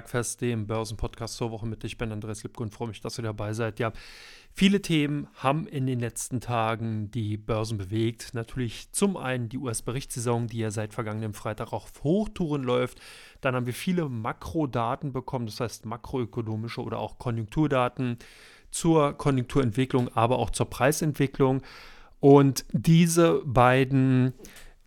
Bergfest, 0.00 0.40
dem 0.40 0.66
Börsenpodcast 0.66 1.36
zur 1.36 1.50
Woche 1.50 1.66
mit. 1.66 1.84
Ich 1.84 1.98
bin 1.98 2.10
Andreas 2.10 2.42
Lipko 2.42 2.62
und 2.62 2.72
freue 2.72 2.88
mich, 2.88 3.02
dass 3.02 3.18
ihr 3.18 3.22
dabei 3.22 3.52
seid. 3.52 3.78
Ja, 3.78 3.92
viele 4.54 4.80
Themen 4.80 5.28
haben 5.34 5.66
in 5.66 5.86
den 5.86 6.00
letzten 6.00 6.40
Tagen 6.40 7.10
die 7.10 7.36
Börsen 7.36 7.76
bewegt. 7.76 8.30
Natürlich 8.32 8.90
zum 8.92 9.18
einen 9.18 9.50
die 9.50 9.58
US-Berichtssaison, 9.58 10.46
die 10.46 10.60
ja 10.60 10.70
seit 10.70 10.94
vergangenem 10.94 11.34
Freitag 11.34 11.74
auch 11.74 11.84
auf 11.84 12.02
Hochtouren 12.02 12.62
läuft. 12.62 12.98
Dann 13.42 13.54
haben 13.54 13.66
wir 13.66 13.74
viele 13.74 14.08
Makrodaten 14.08 15.12
bekommen, 15.12 15.44
das 15.44 15.60
heißt 15.60 15.84
makroökonomische 15.84 16.80
oder 16.80 16.98
auch 16.98 17.18
Konjunkturdaten 17.18 18.16
zur 18.70 19.12
Konjunkturentwicklung, 19.12 20.08
aber 20.16 20.38
auch 20.38 20.48
zur 20.48 20.70
Preisentwicklung. 20.70 21.60
Und 22.20 22.64
diese 22.72 23.42
beiden 23.44 24.32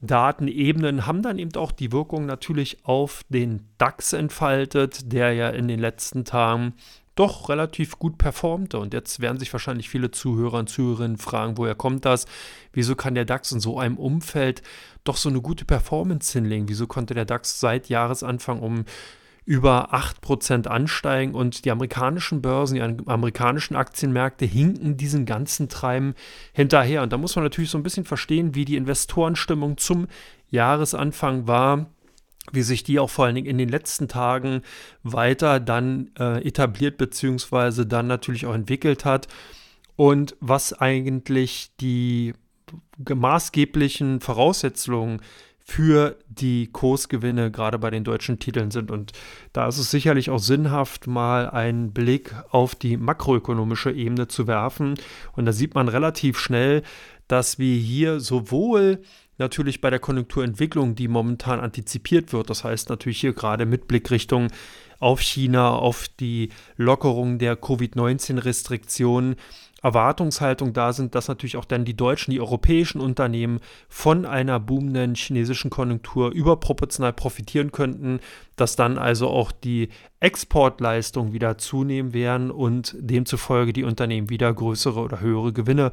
Datenebenen 0.03 1.05
haben 1.05 1.21
dann 1.21 1.39
eben 1.39 1.55
auch 1.55 1.71
die 1.71 1.91
Wirkung 1.91 2.25
natürlich 2.25 2.85
auf 2.85 3.21
den 3.29 3.69
DAX 3.77 4.13
entfaltet, 4.13 5.13
der 5.13 5.33
ja 5.33 5.49
in 5.49 5.67
den 5.67 5.79
letzten 5.79 6.25
Tagen 6.25 6.73
doch 7.15 7.47
relativ 7.49 7.99
gut 7.99 8.17
performte. 8.17 8.79
Und 8.79 8.93
jetzt 8.93 9.21
werden 9.21 9.39
sich 9.39 9.53
wahrscheinlich 9.53 9.89
viele 9.89 10.11
Zuhörer 10.11 10.59
und 10.59 10.69
Zuhörerinnen 10.69 11.17
fragen, 11.17 11.57
woher 11.57 11.75
kommt 11.75 12.05
das? 12.05 12.25
Wieso 12.73 12.95
kann 12.95 13.15
der 13.15 13.25
DAX 13.25 13.51
in 13.51 13.59
so 13.59 13.79
einem 13.79 13.97
Umfeld 13.97 14.61
doch 15.03 15.15
so 15.15 15.29
eine 15.29 15.41
gute 15.41 15.63
Performance 15.63 16.33
hinlegen? 16.33 16.67
Wieso 16.67 16.85
konnte 16.87 17.13
der 17.13 17.25
DAX 17.25 17.59
seit 17.59 17.87
Jahresanfang 17.87 18.59
um 18.59 18.85
über 19.45 19.93
8% 19.93 20.67
ansteigen 20.67 21.33
und 21.33 21.65
die 21.65 21.71
amerikanischen 21.71 22.41
Börsen, 22.41 22.75
die 22.75 23.07
amerikanischen 23.07 23.75
Aktienmärkte 23.75 24.45
hinken 24.45 24.95
diesen 24.95 25.25
ganzen 25.25 25.67
Treiben 25.69 26.13
hinterher. 26.53 27.03
Und 27.03 27.11
da 27.11 27.17
muss 27.17 27.35
man 27.35 27.43
natürlich 27.43 27.69
so 27.69 27.77
ein 27.77 27.83
bisschen 27.83 28.05
verstehen, 28.05 28.55
wie 28.55 28.65
die 28.65 28.77
Investorenstimmung 28.77 29.77
zum 29.77 30.07
Jahresanfang 30.49 31.47
war 31.47 31.87
wie 32.51 32.61
sich 32.61 32.83
die 32.83 32.99
auch 32.99 33.09
vor 33.09 33.25
allen 33.25 33.35
Dingen 33.35 33.47
in 33.47 33.57
den 33.57 33.69
letzten 33.69 34.09
Tagen 34.09 34.63
weiter 35.01 35.61
dann 35.61 36.11
äh, 36.19 36.45
etabliert 36.45 36.97
beziehungsweise 36.97 37.85
dann 37.85 38.07
natürlich 38.07 38.45
auch 38.45 38.53
entwickelt 38.53 39.05
hat 39.05 39.29
und 39.95 40.35
was 40.41 40.73
eigentlich 40.73 41.71
die 41.79 42.33
maßgeblichen 43.07 44.19
Voraussetzungen 44.19 45.21
für 45.73 46.17
die 46.27 46.67
Kursgewinne 46.71 47.49
gerade 47.49 47.79
bei 47.79 47.89
den 47.89 48.03
deutschen 48.03 48.37
Titeln 48.37 48.69
sind. 48.69 48.91
Und 48.91 49.11
da 49.53 49.67
ist 49.67 49.79
es 49.79 49.89
sicherlich 49.89 50.29
auch 50.29 50.37
sinnhaft, 50.37 51.07
mal 51.07 51.49
einen 51.49 51.93
Blick 51.93 52.35
auf 52.51 52.75
die 52.75 52.95
makroökonomische 52.95 53.91
Ebene 53.91 54.27
zu 54.27 54.45
werfen. 54.45 54.93
Und 55.35 55.47
da 55.47 55.51
sieht 55.51 55.73
man 55.73 55.87
relativ 55.87 56.37
schnell, 56.37 56.83
dass 57.27 57.57
wir 57.57 57.75
hier 57.75 58.19
sowohl 58.19 59.01
natürlich 59.39 59.81
bei 59.81 59.89
der 59.89 59.97
Konjunkturentwicklung, 59.97 60.93
die 60.93 61.07
momentan 61.07 61.59
antizipiert 61.59 62.33
wird, 62.33 62.51
das 62.51 62.63
heißt 62.63 62.89
natürlich 62.89 63.19
hier 63.19 63.33
gerade 63.33 63.65
mit 63.65 63.87
Blick 63.87 64.11
Richtung 64.11 64.49
auf 64.99 65.21
China, 65.21 65.71
auf 65.71 66.07
die 66.07 66.49
Lockerung 66.77 67.39
der 67.39 67.55
Covid-19-Restriktionen, 67.55 69.37
Erwartungshaltung 69.83 70.73
da 70.73 70.93
sind, 70.93 71.13
dass 71.13 71.27
natürlich 71.27 71.57
auch 71.57 71.65
dann 71.65 71.85
die 71.85 71.95
deutschen, 71.95 72.31
die 72.31 72.39
europäischen 72.39 73.01
Unternehmen 73.01 73.59
von 73.89 74.25
einer 74.25 74.59
boomenden 74.59 75.13
chinesischen 75.13 75.69
Konjunktur 75.69 76.31
überproportional 76.31 77.13
profitieren 77.13 77.71
könnten, 77.71 78.19
dass 78.55 78.75
dann 78.77 78.97
also 78.97 79.27
auch 79.27 79.51
die 79.51 79.89
Exportleistungen 80.21 81.33
wieder 81.33 81.57
zunehmen 81.57 82.13
werden 82.13 82.49
und 82.49 82.95
demzufolge 82.97 83.73
die 83.73 83.83
Unternehmen 83.83 84.29
wieder 84.29 84.51
größere 84.53 85.01
oder 85.01 85.19
höhere 85.19 85.51
Gewinne 85.51 85.91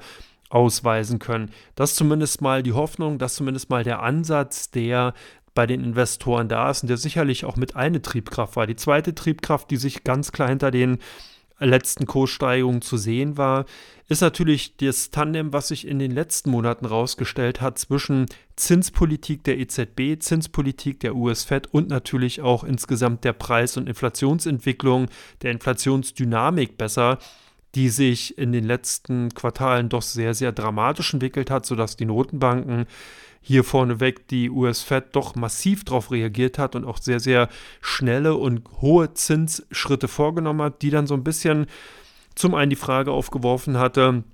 ausweisen 0.50 1.18
können. 1.18 1.50
Das 1.74 1.91
ist 1.91 1.96
zumindest 1.96 2.41
mal 2.42 2.62
die 2.62 2.72
Hoffnung, 2.72 3.18
das 3.18 3.33
ist 3.33 3.38
zumindest 3.38 3.70
mal 3.70 3.84
der 3.84 4.02
Ansatz, 4.02 4.70
der 4.70 5.14
bei 5.55 5.66
den 5.66 5.83
Investoren 5.83 6.48
da 6.48 6.70
ist 6.70 6.83
und 6.83 6.89
der 6.89 6.96
sicherlich 6.96 7.45
auch 7.45 7.56
mit 7.56 7.74
eine 7.74 8.02
Triebkraft 8.02 8.55
war. 8.55 8.67
Die 8.67 8.77
zweite 8.77 9.14
Triebkraft, 9.14 9.70
die 9.70 9.77
sich 9.77 10.05
ganz 10.05 10.30
klar 10.30 10.48
hinter 10.48 10.70
den 10.70 10.98
letzten 11.69 12.07
Kurssteigerungen 12.07 12.83
zu 12.83 12.97
sehen 12.97 13.37
war, 13.37 13.67
ist 14.09 14.23
natürlich 14.23 14.77
das 14.77 15.11
Tandem, 15.11 15.53
was 15.53 15.69
sich 15.69 15.87
in 15.87 15.98
den 15.98 16.11
letzten 16.11 16.51
Monaten 16.51 16.87
rausgestellt 16.87 17.61
hat 17.61 17.79
zwischen 17.79 18.27
Zinspolitik 18.57 19.45
der 19.45 19.59
EZB, 19.59 20.19
Zinspolitik 20.19 21.01
der 21.01 21.15
US-Fed 21.15 21.69
und 21.73 21.89
natürlich 21.89 22.41
auch 22.41 22.65
insgesamt 22.65 23.25
der 23.25 23.35
Preis- 23.35 23.77
und 23.77 23.89
Inflationsentwicklung, 23.89 25.07
der 25.43 25.53
Inflationsdynamik 25.53 26.77
besser, 26.77 27.19
die 27.75 27.89
sich 27.89 28.37
in 28.37 28.53
den 28.53 28.65
letzten 28.65 29.29
Quartalen 29.31 29.89
doch 29.89 30.03
sehr, 30.03 30.35
sehr 30.35 30.53
dramatisch 30.53 31.13
entwickelt 31.15 31.51
hat, 31.51 31.67
sodass 31.67 31.97
die 31.97 32.05
Notenbanken 32.05 32.87
hier 33.40 33.64
vorneweg 33.64 34.28
die 34.28 34.51
US-Fed 34.51 35.17
doch 35.17 35.34
massiv 35.34 35.84
darauf 35.84 36.11
reagiert 36.11 36.58
hat 36.58 36.77
und 36.77 36.84
auch 36.84 36.98
sehr, 36.98 37.20
sehr 37.20 37.48
schnelle 37.80 38.34
und 38.34 38.62
hohe 38.80 39.14
Zinsschritte 39.14 40.08
vorgenommen 40.08 40.62
hat, 40.62 40.83
die 40.83 40.90
dann 40.90 41.06
so 41.06 41.14
ein 41.14 41.24
bisschen 41.24 41.67
zum 42.34 42.55
einen 42.55 42.70
die 42.70 42.77
Frage 42.77 43.12
aufgeworfen 43.12 43.79
hatte, 43.79 44.24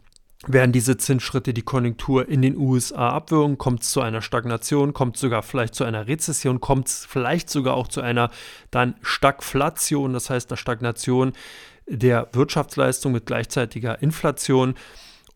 werden 0.47 0.73
diese 0.73 0.97
Zinsschritte 0.97 1.55
die 1.55 1.63
Konjunktur 1.63 2.29
in 2.29 2.43
den 2.43 2.57
USA 2.57 3.11
abwürgen? 3.11 3.59
Kommt 3.59 3.83
es 3.83 3.91
zu 3.91 4.01
einer 4.01 4.23
Stagnation? 4.23 4.93
Kommt 4.93 5.17
es 5.17 5.23
sogar 5.23 5.43
vielleicht 5.43 5.75
zu 5.75 5.85
einer 5.85 6.07
Rezession? 6.07 6.61
Kommt 6.61 6.89
es 6.89 7.07
vielleicht 7.07 7.49
sogar 7.49 7.75
auch 7.75 7.89
zu 7.89 8.01
einer 8.01 8.31
dann 8.71 8.97
Stagflation, 9.03 10.13
das 10.13 10.31
heißt 10.31 10.51
einer 10.51 10.57
Stagnation 10.57 11.33
der 11.89 12.29
Wirtschaftsleistung 12.33 13.13
mit 13.13 13.27
gleichzeitiger 13.27 14.03
Inflation? 14.03 14.75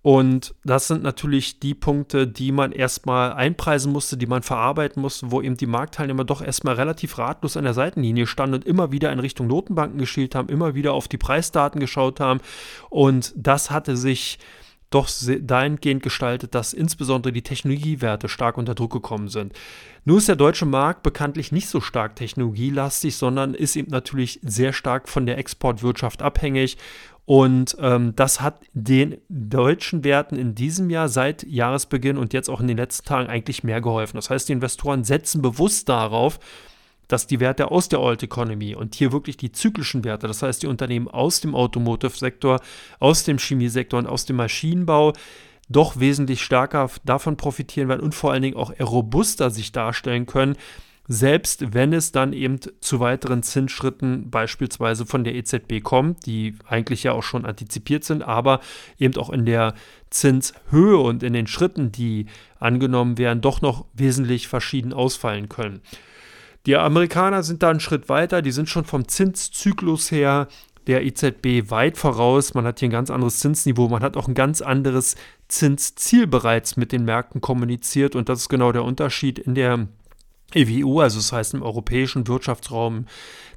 Und 0.03 0.55
das 0.65 0.89
sind 0.89 1.03
natürlich 1.03 1.61
die 1.61 1.75
Punkte, 1.75 2.27
die 2.27 2.53
man 2.53 2.73
erstmal 2.73 3.35
einpreisen 3.35 3.93
musste, 3.93 4.17
die 4.17 4.27
man 4.27 4.43
verarbeiten 4.43 5.03
musste, 5.03 5.31
wo 5.31 5.43
eben 5.43 5.59
die 5.59 5.67
Marktteilnehmer 5.67 6.25
doch 6.25 6.41
erstmal 6.41 6.75
relativ 6.75 7.19
ratlos 7.19 7.57
an 7.57 7.65
der 7.65 7.75
Seitenlinie 7.75 8.27
standen 8.27 8.55
und 8.55 8.65
immer 8.65 8.93
wieder 8.93 9.13
in 9.13 9.19
Richtung 9.19 9.47
Notenbanken 9.47 9.99
geschielt 9.99 10.35
haben, 10.35 10.49
immer 10.49 10.75
wieder 10.75 10.95
auf 10.95 11.07
die 11.07 11.19
Preisdaten 11.19 11.81
geschaut 11.81 12.19
haben. 12.19 12.41
Und 12.89 13.35
das 13.37 13.71
hatte 13.71 13.97
sich 13.97 14.39
doch 14.91 15.09
dahingehend 15.41 16.03
gestaltet, 16.03 16.55
dass 16.55 16.73
insbesondere 16.73 17.33
die 17.33 17.43
Technologiewerte 17.43 18.29
stark 18.29 18.59
unter 18.59 18.75
Druck 18.75 18.93
gekommen 18.93 19.29
sind. 19.29 19.53
Nur 20.05 20.19
ist 20.19 20.29
der 20.29 20.37
deutsche 20.37 20.67
Markt 20.67 21.05
bekanntlich 21.05 21.53
nicht 21.53 21.69
so 21.69 21.81
stark 21.81 22.17
technologielastig, 22.17 23.17
sondern 23.17 23.55
ist 23.55 23.77
eben 23.77 23.91
natürlich 23.91 24.41
sehr 24.43 24.73
stark 24.73 25.09
von 25.09 25.27
der 25.27 25.39
Exportwirtschaft 25.39 26.23
abhängig. 26.23 26.77
Und 27.31 27.77
ähm, 27.79 28.17
das 28.17 28.41
hat 28.41 28.61
den 28.73 29.19
deutschen 29.29 30.03
Werten 30.03 30.35
in 30.35 30.57
diesem 30.57 30.91
Jahr 30.91 31.09
seit 31.09 31.45
Jahresbeginn 31.45 32.19
und 32.19 32.33
jetzt 32.33 32.51
auch 32.51 32.61
in 32.61 32.67
den 32.67 32.77
letzten 32.77 33.07
Tagen 33.07 33.31
eigentlich 33.31 33.63
mehr 33.63 33.81
geholfen. 33.81 34.17
Das 34.17 34.31
heißt, 34.31 34.49
die 34.49 34.53
Investoren 34.53 35.05
setzen 35.05 35.41
bewusst 35.41 35.89
darauf, 35.89 36.41
dass 37.07 37.29
die 37.29 37.39
Werte 37.39 37.71
aus 37.71 37.89
der 37.89 38.01
Old 38.01 38.21
Economy 38.25 38.75
und 38.75 38.97
hier 38.97 39.13
wirklich 39.13 39.37
die 39.37 39.53
zyklischen 39.53 40.03
Werte, 40.03 40.27
das 40.27 40.43
heißt 40.43 40.65
die 40.65 40.67
Unternehmen 40.67 41.07
aus 41.07 41.41
dem 41.41 41.55
Automotive-Sektor, 41.55 42.59
aus 42.99 43.23
dem 43.23 43.39
Chemiesektor 43.39 44.01
und 44.01 44.09
aus 44.09 44.25
dem 44.25 44.35
Maschinenbau, 44.35 45.13
doch 45.69 46.01
wesentlich 46.01 46.43
stärker 46.43 46.91
davon 47.05 47.37
profitieren 47.37 47.89
werden 47.89 48.01
und 48.01 48.17
vor 48.17 48.33
allen 48.33 48.43
Dingen 48.43 48.57
auch 48.57 48.73
robuster 48.81 49.51
sich 49.51 49.71
darstellen 49.71 50.27
können, 50.27 50.57
selbst 51.13 51.75
wenn 51.75 51.93
es 51.93 52.13
dann 52.13 52.33
eben 52.33 52.61
zu 52.79 53.01
weiteren 53.01 53.43
Zinsschritten 53.43 54.31
beispielsweise 54.31 55.05
von 55.05 55.25
der 55.25 55.35
EZB 55.35 55.83
kommt, 55.83 56.25
die 56.25 56.55
eigentlich 56.69 57.03
ja 57.03 57.11
auch 57.11 57.25
schon 57.25 57.45
antizipiert 57.45 58.05
sind, 58.05 58.23
aber 58.23 58.61
eben 58.97 59.17
auch 59.17 59.31
in 59.31 59.45
der 59.45 59.75
Zinshöhe 60.11 60.99
und 60.99 61.25
in 61.25 61.33
den 61.33 61.49
Schritten, 61.49 61.91
die 61.91 62.27
angenommen 62.61 63.19
werden, 63.19 63.41
doch 63.41 63.61
noch 63.61 63.87
wesentlich 63.93 64.47
verschieden 64.47 64.93
ausfallen 64.93 65.49
können. 65.49 65.81
Die 66.67 66.77
Amerikaner 66.77 67.43
sind 67.43 67.65
da 67.65 67.71
einen 67.71 67.81
Schritt 67.81 68.09
weiter, 68.09 68.41
die 68.41 68.53
sind 68.53 68.69
schon 68.69 68.85
vom 68.85 69.09
Zinszyklus 69.09 70.13
her 70.13 70.47
der 70.87 71.05
EZB 71.05 71.73
weit 71.73 71.99
voraus. 71.99 72.55
Man 72.55 72.65
hat 72.67 72.79
hier 72.79 72.89
ein 72.89 72.93
ganz 72.93 73.11
anderes 73.11 73.41
Zinsniveau, 73.41 73.89
man 73.89 74.05
hat 74.05 74.17
auch 74.17 74.29
ein 74.29 74.35
ganz 74.35 74.63
anderes 74.63 75.17
Zinsziel 75.49 76.29
bereits 76.29 76.77
mit 76.77 76.93
den 76.93 77.05
Märkten 77.05 77.41
kommuniziert 77.41 78.15
und 78.15 78.29
das 78.29 78.43
ist 78.43 78.49
genau 78.49 78.71
der 78.71 78.85
Unterschied 78.85 79.41
in 79.41 79.57
der 79.57 79.89
EWU, 80.55 81.01
also 81.01 81.19
das 81.19 81.33
heißt 81.33 81.55
im 81.55 81.63
europäischen 81.63 82.27
Wirtschaftsraum. 82.27 83.07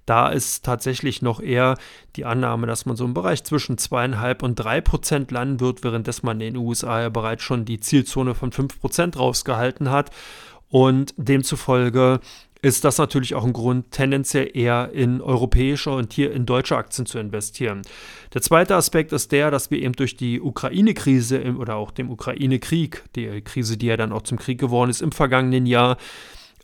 Da 0.05 0.27
ist 0.29 0.65
tatsächlich 0.65 1.21
noch 1.21 1.39
eher 1.39 1.77
die 2.17 2.25
Annahme, 2.25 2.67
dass 2.67 2.85
man 2.85 2.97
so 2.97 3.05
im 3.05 3.13
Bereich 3.13 3.43
zwischen 3.43 3.77
zweieinhalb 3.77 4.43
und 4.43 4.55
drei 4.55 4.81
Prozent 4.81 5.31
landen 5.31 5.59
wird, 5.61 5.83
währenddessen 5.83 6.25
man 6.25 6.41
in 6.41 6.53
den 6.53 6.57
USA 6.57 7.01
ja 7.01 7.09
bereits 7.09 7.43
schon 7.43 7.63
die 7.63 7.79
Zielzone 7.79 8.35
von 8.35 8.51
fünf 8.51 8.79
Prozent 8.81 9.17
rausgehalten 9.17 9.89
hat. 9.89 10.11
Und 10.69 11.13
demzufolge 11.17 12.19
ist 12.63 12.85
das 12.85 12.97
natürlich 12.97 13.35
auch 13.35 13.43
ein 13.43 13.53
Grund, 13.53 13.91
tendenziell 13.91 14.49
eher 14.53 14.89
in 14.93 15.21
europäische 15.21 15.91
und 15.91 16.13
hier 16.13 16.31
in 16.31 16.45
deutsche 16.45 16.77
Aktien 16.77 17.05
zu 17.05 17.19
investieren. 17.19 17.81
Der 18.33 18.41
zweite 18.41 18.75
Aspekt 18.75 19.11
ist 19.11 19.33
der, 19.33 19.51
dass 19.51 19.69
wir 19.69 19.79
eben 19.81 19.93
durch 19.93 20.15
die 20.15 20.39
Ukraine-Krise 20.41 21.55
oder 21.57 21.75
auch 21.75 21.91
dem 21.91 22.09
Ukraine-Krieg, 22.09 23.03
die 23.17 23.41
Krise, 23.41 23.77
die 23.77 23.87
ja 23.87 23.97
dann 23.97 24.13
auch 24.13 24.21
zum 24.21 24.39
Krieg 24.39 24.59
geworden 24.59 24.89
ist 24.89 25.01
im 25.01 25.11
vergangenen 25.11 25.65
Jahr, 25.65 25.97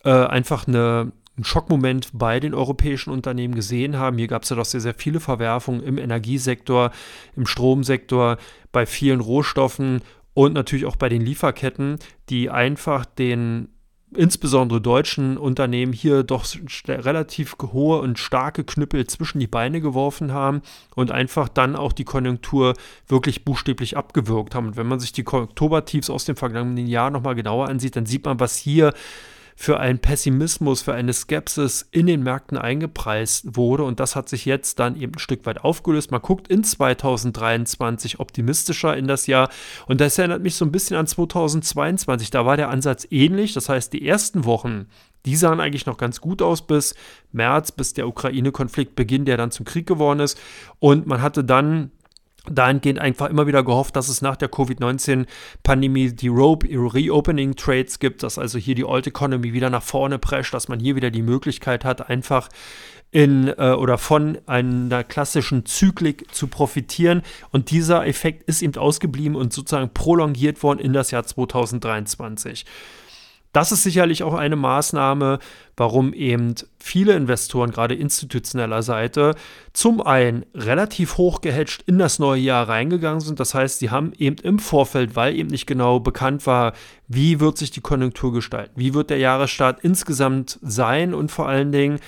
äh, 0.03 0.11
einfach 0.11 0.67
eine, 0.67 1.11
einen 1.35 1.43
Schockmoment 1.43 2.09
bei 2.13 2.39
den 2.39 2.53
europäischen 2.53 3.11
Unternehmen 3.11 3.55
gesehen 3.55 3.97
haben. 3.97 4.17
Hier 4.17 4.27
gab 4.27 4.43
es 4.43 4.49
ja 4.49 4.55
doch 4.55 4.65
sehr, 4.65 4.81
sehr 4.81 4.93
viele 4.93 5.19
Verwerfungen 5.19 5.83
im 5.83 5.97
Energiesektor, 5.97 6.91
im 7.35 7.45
Stromsektor, 7.45 8.37
bei 8.71 8.85
vielen 8.85 9.19
Rohstoffen 9.19 10.01
und 10.33 10.53
natürlich 10.53 10.85
auch 10.85 10.95
bei 10.95 11.09
den 11.09 11.21
Lieferketten, 11.21 11.99
die 12.29 12.49
einfach 12.49 13.05
den 13.05 13.69
insbesondere 14.15 14.81
deutschen 14.81 15.37
Unternehmen 15.37 15.93
hier 15.93 16.23
doch 16.23 16.45
relativ 16.87 17.55
hohe 17.61 17.99
und 17.99 18.17
starke 18.17 18.63
Knüppel 18.63 19.05
zwischen 19.07 19.39
die 19.39 19.47
Beine 19.47 19.81
geworfen 19.81 20.31
haben 20.33 20.61
und 20.95 21.11
einfach 21.11 21.47
dann 21.47 21.75
auch 21.75 21.93
die 21.93 22.05
Konjunktur 22.05 22.73
wirklich 23.07 23.45
buchstäblich 23.45 23.97
abgewürgt 23.97 24.55
haben. 24.55 24.67
Und 24.67 24.77
wenn 24.77 24.87
man 24.87 24.99
sich 24.99 25.11
die 25.11 25.25
Oktobertiefs 25.25 26.09
aus 26.09 26.25
dem 26.25 26.35
vergangenen 26.35 26.87
Jahr 26.87 27.11
nochmal 27.11 27.35
genauer 27.35 27.67
ansieht, 27.67 27.95
dann 27.95 28.07
sieht 28.07 28.25
man, 28.25 28.39
was 28.39 28.57
hier 28.57 28.93
für 29.61 29.77
einen 29.77 29.99
Pessimismus, 29.99 30.81
für 30.81 30.93
eine 30.93 31.11
Skepsis 31.11 31.85
in 31.91 32.07
den 32.07 32.23
Märkten 32.23 32.57
eingepreist 32.57 33.57
wurde. 33.57 33.83
Und 33.83 33.99
das 33.99 34.15
hat 34.15 34.29
sich 34.29 34.45
jetzt 34.45 34.79
dann 34.79 34.95
eben 34.95 35.15
ein 35.15 35.19
Stück 35.19 35.45
weit 35.45 35.65
aufgelöst. 35.65 36.11
Man 36.11 36.21
guckt 36.21 36.47
in 36.47 36.63
2023 36.63 38.21
optimistischer 38.21 38.95
in 38.95 39.05
das 39.05 39.27
Jahr. 39.27 39.49
Und 39.85 39.99
das 39.99 40.17
erinnert 40.17 40.43
mich 40.43 40.55
so 40.55 40.63
ein 40.63 40.71
bisschen 40.71 40.95
an 40.95 41.07
2022. 41.07 42.31
Da 42.31 42.45
war 42.45 42.55
der 42.55 42.69
Ansatz 42.69 43.05
ähnlich. 43.11 43.51
Das 43.51 43.67
heißt, 43.67 43.91
die 43.91 44.07
ersten 44.07 44.45
Wochen, 44.45 44.85
die 45.25 45.35
sahen 45.35 45.59
eigentlich 45.59 45.85
noch 45.85 45.97
ganz 45.97 46.21
gut 46.21 46.41
aus 46.41 46.65
bis 46.65 46.95
März, 47.33 47.73
bis 47.73 47.91
der 47.91 48.07
Ukraine-Konflikt 48.07 48.95
beginnt, 48.95 49.27
der 49.27 49.35
dann 49.35 49.51
zum 49.51 49.65
Krieg 49.65 49.85
geworden 49.85 50.21
ist. 50.21 50.39
Und 50.79 51.05
man 51.05 51.21
hatte 51.21 51.43
dann 51.43 51.91
dahingehend 52.49 52.99
einfach 52.99 53.29
immer 53.29 53.47
wieder 53.47 53.63
gehofft, 53.63 53.95
dass 53.95 54.09
es 54.09 54.21
nach 54.21 54.35
der 54.35 54.49
Covid-19-Pandemie 54.49 56.13
die 56.13 56.29
Reopening 56.29 57.55
Trades 57.55 57.99
gibt, 57.99 58.23
dass 58.23 58.37
also 58.37 58.57
hier 58.57 58.75
die 58.75 58.85
Old 58.85 59.07
Economy 59.07 59.53
wieder 59.53 59.69
nach 59.69 59.83
vorne 59.83 60.19
prescht, 60.19 60.53
dass 60.53 60.67
man 60.67 60.79
hier 60.79 60.95
wieder 60.95 61.11
die 61.11 61.21
Möglichkeit 61.21 61.85
hat, 61.85 62.09
einfach 62.09 62.49
in 63.11 63.47
äh, 63.47 63.71
oder 63.71 63.97
von 63.97 64.37
einer 64.45 65.03
klassischen 65.03 65.65
Zyklik 65.65 66.33
zu 66.33 66.47
profitieren. 66.47 67.23
Und 67.51 67.71
dieser 67.71 68.05
Effekt 68.05 68.43
ist 68.43 68.61
eben 68.61 68.75
ausgeblieben 68.75 69.35
und 69.35 69.51
sozusagen 69.51 69.93
prolongiert 69.93 70.61
worden 70.61 70.79
in 70.79 70.93
das 70.93 71.11
Jahr 71.11 71.25
2023. 71.25 72.65
Das 73.51 73.71
ist 73.71 73.81
sicherlich 73.81 74.21
auch 74.21 74.35
eine 74.35 74.55
Maßnahme, 74.55 75.39
warum 75.75 76.13
eben 76.13 76.53
viele 76.77 77.13
Investoren, 77.13 77.71
gerade 77.71 77.95
institutioneller 77.95 78.83
Seite, 78.83 79.33
zum 79.73 80.01
einen 80.01 80.45
relativ 80.53 81.17
hoch 81.17 81.41
gehatcht 81.41 81.83
in 81.87 81.97
das 81.97 82.19
neue 82.19 82.41
Jahr 82.41 82.69
reingegangen 82.69 83.21
sind. 83.21 83.39
Das 83.39 83.55
heißt, 83.55 83.79
sie 83.79 83.89
haben 83.89 84.13
eben 84.17 84.35
im 84.43 84.59
Vorfeld, 84.59 85.15
weil 85.15 85.35
eben 85.35 85.49
nicht 85.49 85.65
genau 85.65 85.99
bekannt 85.99 86.45
war, 86.45 86.73
wie 87.07 87.39
wird 87.39 87.57
sich 87.57 87.71
die 87.71 87.81
Konjunktur 87.81 88.33
gestalten, 88.33 88.73
wie 88.75 88.93
wird 88.93 89.09
der 89.09 89.17
Jahresstart 89.17 89.79
insgesamt 89.81 90.59
sein 90.61 91.15
und 91.15 91.31
vor 91.31 91.47
allen 91.47 91.71
Dingen, 91.71 91.99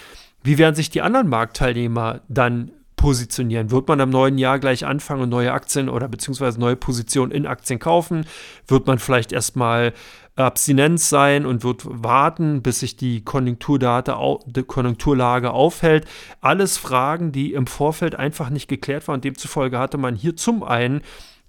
wie 0.44 0.60
werden 0.60 0.76
sich 0.76 0.90
die 0.92 1.02
anderen 1.02 1.28
Marktteilnehmer 1.28 2.22
dann 2.28 2.72
positionieren? 3.02 3.72
Wird 3.72 3.88
man 3.88 4.00
im 4.00 4.12
neuen 4.12 4.38
Jahr 4.38 4.60
gleich 4.60 4.86
anfangen 4.86 5.24
und 5.24 5.30
neue 5.30 5.52
Aktien 5.52 5.90
oder 5.90 6.08
beziehungsweise 6.08 6.60
neue 6.60 6.76
Positionen 6.76 7.32
in 7.32 7.48
Aktien 7.48 7.80
kaufen? 7.80 8.26
Wird 8.68 8.86
man 8.86 9.00
vielleicht 9.00 9.32
erstmal 9.32 9.94
Abstinenz 10.36 11.10
sein 11.10 11.46
und 11.46 11.64
wird 11.64 11.82
warten, 11.86 12.62
bis 12.62 12.80
sich 12.82 12.96
die 12.96 13.24
Konjunkturdate, 13.24 14.16
die 14.46 14.64
Konjunkturlage 14.64 15.52
aufhält. 15.52 16.06
Alles 16.42 16.78
Fragen, 16.78 17.32
die 17.32 17.54
im 17.54 17.68
Vorfeld 17.68 18.16
einfach 18.16 18.50
nicht 18.52 18.68
geklärt 18.68 19.08
waren. 19.08 19.20
Demzufolge 19.20 19.80
hatte 19.80 19.98
man 19.98 20.16
hier 20.16 20.36
zum 20.36 20.64
einen 20.64 21.02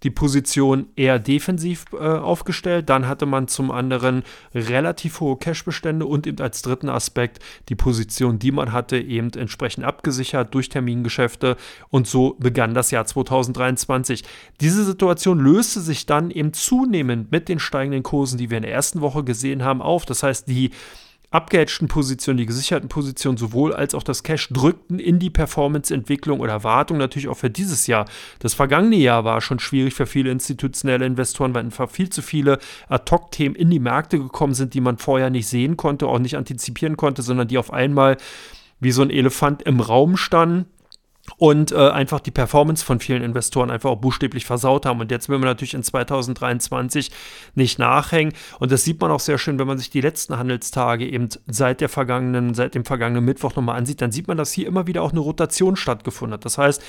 die 0.02 0.10
Position 0.10 0.86
eher 0.96 1.18
defensiv 1.18 1.84
äh, 1.92 1.96
aufgestellt. 1.96 2.88
Dann 2.88 3.06
hatte 3.06 3.26
man 3.26 3.48
zum 3.48 3.70
anderen 3.70 4.22
relativ 4.54 5.20
hohe 5.20 5.36
Cashbestände 5.36 6.06
und 6.06 6.26
eben 6.26 6.40
als 6.40 6.62
dritten 6.62 6.88
Aspekt 6.88 7.38
die 7.68 7.74
Position, 7.74 8.38
die 8.38 8.52
man 8.52 8.72
hatte, 8.72 8.98
eben 8.98 9.30
entsprechend 9.32 9.84
abgesichert 9.84 10.54
durch 10.54 10.68
Termingeschäfte. 10.68 11.56
Und 11.90 12.06
so 12.06 12.36
begann 12.38 12.74
das 12.74 12.90
Jahr 12.90 13.06
2023. 13.06 14.24
Diese 14.60 14.84
Situation 14.84 15.38
löste 15.38 15.80
sich 15.80 16.06
dann 16.06 16.30
eben 16.30 16.52
zunehmend 16.52 17.30
mit 17.30 17.48
den 17.48 17.58
steigenden 17.58 18.02
Kursen, 18.02 18.38
die 18.38 18.50
wir 18.50 18.58
in 18.58 18.64
der 18.64 18.72
ersten 18.72 19.00
Woche 19.00 19.24
gesehen 19.24 19.62
haben, 19.62 19.82
auf. 19.82 20.04
Das 20.04 20.22
heißt, 20.22 20.48
die 20.48 20.70
abgehatchten 21.32 21.88
Positionen, 21.88 22.38
die 22.38 22.46
gesicherten 22.46 22.88
Positionen 22.88 23.36
sowohl 23.36 23.72
als 23.72 23.94
auch 23.94 24.02
das 24.02 24.22
Cash 24.22 24.48
drückten 24.50 24.98
in 24.98 25.18
die 25.18 25.30
Performance-Entwicklung 25.30 26.40
oder 26.40 26.52
Erwartung 26.52 26.98
natürlich 26.98 27.28
auch 27.28 27.36
für 27.36 27.50
dieses 27.50 27.86
Jahr. 27.86 28.04
Das 28.38 28.54
vergangene 28.54 28.96
Jahr 28.96 29.24
war 29.24 29.40
schon 29.40 29.58
schwierig 29.58 29.94
für 29.94 30.06
viele 30.06 30.30
institutionelle 30.30 31.06
Investoren, 31.06 31.54
weil 31.54 31.64
einfach 31.64 31.90
viel 31.90 32.10
zu 32.10 32.22
viele 32.22 32.58
Ad-Hoc-Themen 32.88 33.56
in 33.56 33.70
die 33.70 33.80
Märkte 33.80 34.18
gekommen 34.18 34.54
sind, 34.54 34.74
die 34.74 34.80
man 34.80 34.98
vorher 34.98 35.30
nicht 35.30 35.48
sehen 35.48 35.76
konnte, 35.76 36.06
auch 36.06 36.18
nicht 36.18 36.36
antizipieren 36.36 36.96
konnte, 36.96 37.22
sondern 37.22 37.48
die 37.48 37.58
auf 37.58 37.72
einmal 37.72 38.18
wie 38.80 38.92
so 38.92 39.02
ein 39.02 39.10
Elefant 39.10 39.62
im 39.62 39.80
Raum 39.80 40.16
standen 40.16 40.66
und 41.38 41.70
äh, 41.70 41.76
einfach 41.76 42.18
die 42.18 42.32
Performance 42.32 42.84
von 42.84 42.98
vielen 42.98 43.22
Investoren 43.22 43.70
einfach 43.70 43.90
auch 43.90 44.00
buchstäblich 44.00 44.44
versaut 44.44 44.86
haben. 44.86 45.00
Und 45.00 45.10
jetzt 45.12 45.28
will 45.28 45.38
man 45.38 45.48
natürlich 45.48 45.74
in 45.74 45.84
2023 45.84 47.10
nicht 47.54 47.78
nachhängen. 47.78 48.34
Und 48.58 48.72
das 48.72 48.82
sieht 48.84 49.00
man 49.00 49.12
auch 49.12 49.20
sehr 49.20 49.38
schön, 49.38 49.58
wenn 49.58 49.68
man 49.68 49.78
sich 49.78 49.88
die 49.88 50.00
letzten 50.00 50.36
Handelstage 50.36 51.06
eben 51.06 51.28
seit 51.46 51.80
der 51.80 51.88
vergangenen, 51.88 52.54
seit 52.54 52.74
dem 52.74 52.84
vergangenen 52.84 53.24
Mittwoch 53.24 53.54
nochmal 53.54 53.76
ansieht, 53.76 54.02
dann 54.02 54.10
sieht 54.10 54.26
man, 54.26 54.36
dass 54.36 54.52
hier 54.52 54.66
immer 54.66 54.88
wieder 54.88 55.02
auch 55.02 55.12
eine 55.12 55.20
Rotation 55.20 55.76
stattgefunden 55.76 56.34
hat. 56.34 56.44
Das 56.44 56.58
heißt, 56.58 56.82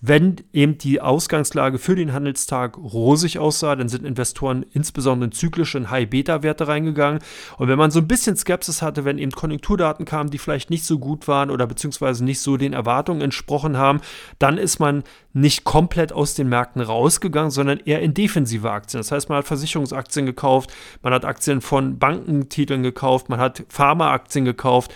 wenn 0.00 0.36
eben 0.52 0.76
die 0.76 1.00
Ausgangslage 1.00 1.78
für 1.78 1.96
den 1.96 2.12
Handelstag 2.12 2.76
rosig 2.76 3.38
aussah, 3.38 3.74
dann 3.74 3.88
sind 3.88 4.04
Investoren 4.04 4.66
insbesondere 4.70 5.28
in 5.28 5.32
zyklische 5.32 5.78
und 5.78 5.90
High-Beta-Werte 5.90 6.68
reingegangen. 6.68 7.20
Und 7.56 7.68
wenn 7.68 7.78
man 7.78 7.90
so 7.90 8.00
ein 8.00 8.06
bisschen 8.06 8.36
Skepsis 8.36 8.82
hatte, 8.82 9.06
wenn 9.06 9.18
eben 9.18 9.32
Konjunkturdaten 9.32 10.04
kamen, 10.04 10.30
die 10.30 10.38
vielleicht 10.38 10.68
nicht 10.68 10.84
so 10.84 10.98
gut 10.98 11.26
waren 11.26 11.50
oder 11.50 11.66
beziehungsweise 11.66 12.22
nicht 12.22 12.40
so 12.40 12.58
den 12.58 12.74
Erwartungen 12.74 13.22
entsprochen 13.22 13.77
haben, 13.78 14.00
dann 14.38 14.58
ist 14.58 14.78
man 14.78 15.04
nicht 15.32 15.64
komplett 15.64 16.12
aus 16.12 16.34
den 16.34 16.48
Märkten 16.48 16.82
rausgegangen, 16.82 17.50
sondern 17.50 17.78
eher 17.78 18.00
in 18.00 18.12
defensive 18.14 18.70
Aktien. 18.70 19.00
Das 19.00 19.12
heißt, 19.12 19.28
man 19.28 19.38
hat 19.38 19.46
Versicherungsaktien 19.46 20.26
gekauft, 20.26 20.72
man 21.02 21.14
hat 21.14 21.24
Aktien 21.24 21.60
von 21.60 21.98
Bankentiteln 21.98 22.82
gekauft, 22.82 23.28
man 23.28 23.40
hat 23.40 23.64
Pharmaaktien 23.68 24.44
gekauft. 24.44 24.92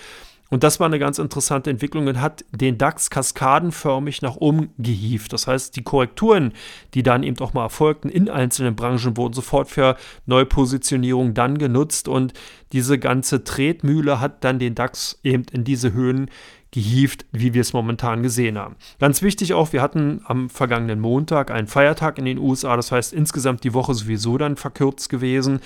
Und 0.52 0.64
das 0.64 0.80
war 0.80 0.86
eine 0.86 0.98
ganz 0.98 1.18
interessante 1.18 1.70
Entwicklung 1.70 2.08
und 2.08 2.20
hat 2.20 2.44
den 2.50 2.76
DAX 2.76 3.08
kaskadenförmig 3.08 4.20
nach 4.20 4.36
oben 4.36 4.68
gehievt. 4.76 5.32
Das 5.32 5.46
heißt, 5.46 5.74
die 5.76 5.82
Korrekturen, 5.82 6.52
die 6.92 7.02
dann 7.02 7.22
eben 7.22 7.38
auch 7.38 7.54
mal 7.54 7.62
erfolgten 7.62 8.10
in 8.10 8.28
einzelnen 8.28 8.76
Branchen, 8.76 9.16
wurden 9.16 9.32
sofort 9.32 9.70
für 9.70 9.96
Neupositionierung 10.26 11.32
dann 11.32 11.56
genutzt 11.56 12.06
und 12.06 12.34
diese 12.72 12.98
ganze 12.98 13.44
Tretmühle 13.44 14.20
hat 14.20 14.44
dann 14.44 14.58
den 14.58 14.74
DAX 14.74 15.18
eben 15.24 15.44
in 15.52 15.64
diese 15.64 15.94
Höhen 15.94 16.30
gehievt, 16.72 17.26
wie 17.30 17.54
wir 17.54 17.60
es 17.60 17.72
momentan 17.72 18.22
gesehen 18.22 18.58
haben. 18.58 18.76
Ganz 18.98 19.22
wichtig 19.22 19.52
auch, 19.54 19.72
wir 19.72 19.82
hatten 19.82 20.22
am 20.24 20.50
vergangenen 20.50 21.00
Montag 21.00 21.50
einen 21.50 21.68
Feiertag 21.68 22.18
in 22.18 22.24
den 22.24 22.38
USA, 22.38 22.76
das 22.76 22.90
heißt 22.90 23.12
insgesamt 23.12 23.62
die 23.62 23.74
Woche 23.74 23.94
sowieso 23.94 24.38
dann 24.38 24.56
verkürzt 24.56 25.08
gewesen. 25.08 25.60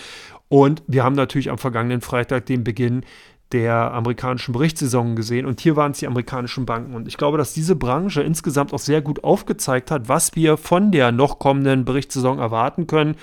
Und 0.48 0.82
wir 0.86 1.04
haben 1.04 1.14
natürlich 1.14 1.50
am 1.50 1.58
vergangenen 1.58 2.00
Freitag 2.00 2.46
den 2.46 2.64
Beginn 2.64 3.04
der 3.52 3.92
amerikanischen 3.92 4.52
Berichtssaison 4.52 5.14
gesehen 5.14 5.46
und 5.46 5.60
hier 5.60 5.76
waren 5.76 5.92
es 5.92 6.00
die 6.00 6.08
amerikanischen 6.08 6.66
Banken. 6.66 6.94
Und 6.94 7.06
ich 7.06 7.16
glaube, 7.16 7.38
dass 7.38 7.54
diese 7.54 7.76
Branche 7.76 8.22
insgesamt 8.22 8.72
auch 8.72 8.80
sehr 8.80 9.00
gut 9.00 9.22
aufgezeigt 9.22 9.92
hat, 9.92 10.08
was 10.08 10.34
wir 10.34 10.56
von 10.56 10.90
der 10.90 11.12
noch 11.12 11.38
kommenden 11.38 11.84
Berichtssaison 11.84 12.40
erwarten 12.40 12.88
können. 12.88 13.14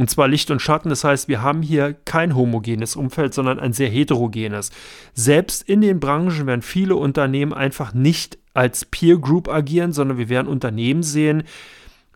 Und 0.00 0.08
zwar 0.08 0.28
Licht 0.28 0.50
und 0.50 0.62
Schatten. 0.62 0.88
Das 0.88 1.04
heißt, 1.04 1.28
wir 1.28 1.42
haben 1.42 1.60
hier 1.60 1.92
kein 1.92 2.34
homogenes 2.34 2.96
Umfeld, 2.96 3.34
sondern 3.34 3.60
ein 3.60 3.74
sehr 3.74 3.90
heterogenes. 3.90 4.70
Selbst 5.12 5.68
in 5.68 5.82
den 5.82 6.00
Branchen 6.00 6.46
werden 6.46 6.62
viele 6.62 6.96
Unternehmen 6.96 7.52
einfach 7.52 7.92
nicht 7.92 8.38
als 8.54 8.86
Peer 8.86 9.18
Group 9.18 9.50
agieren, 9.50 9.92
sondern 9.92 10.16
wir 10.16 10.30
werden 10.30 10.48
Unternehmen 10.48 11.02
sehen, 11.02 11.42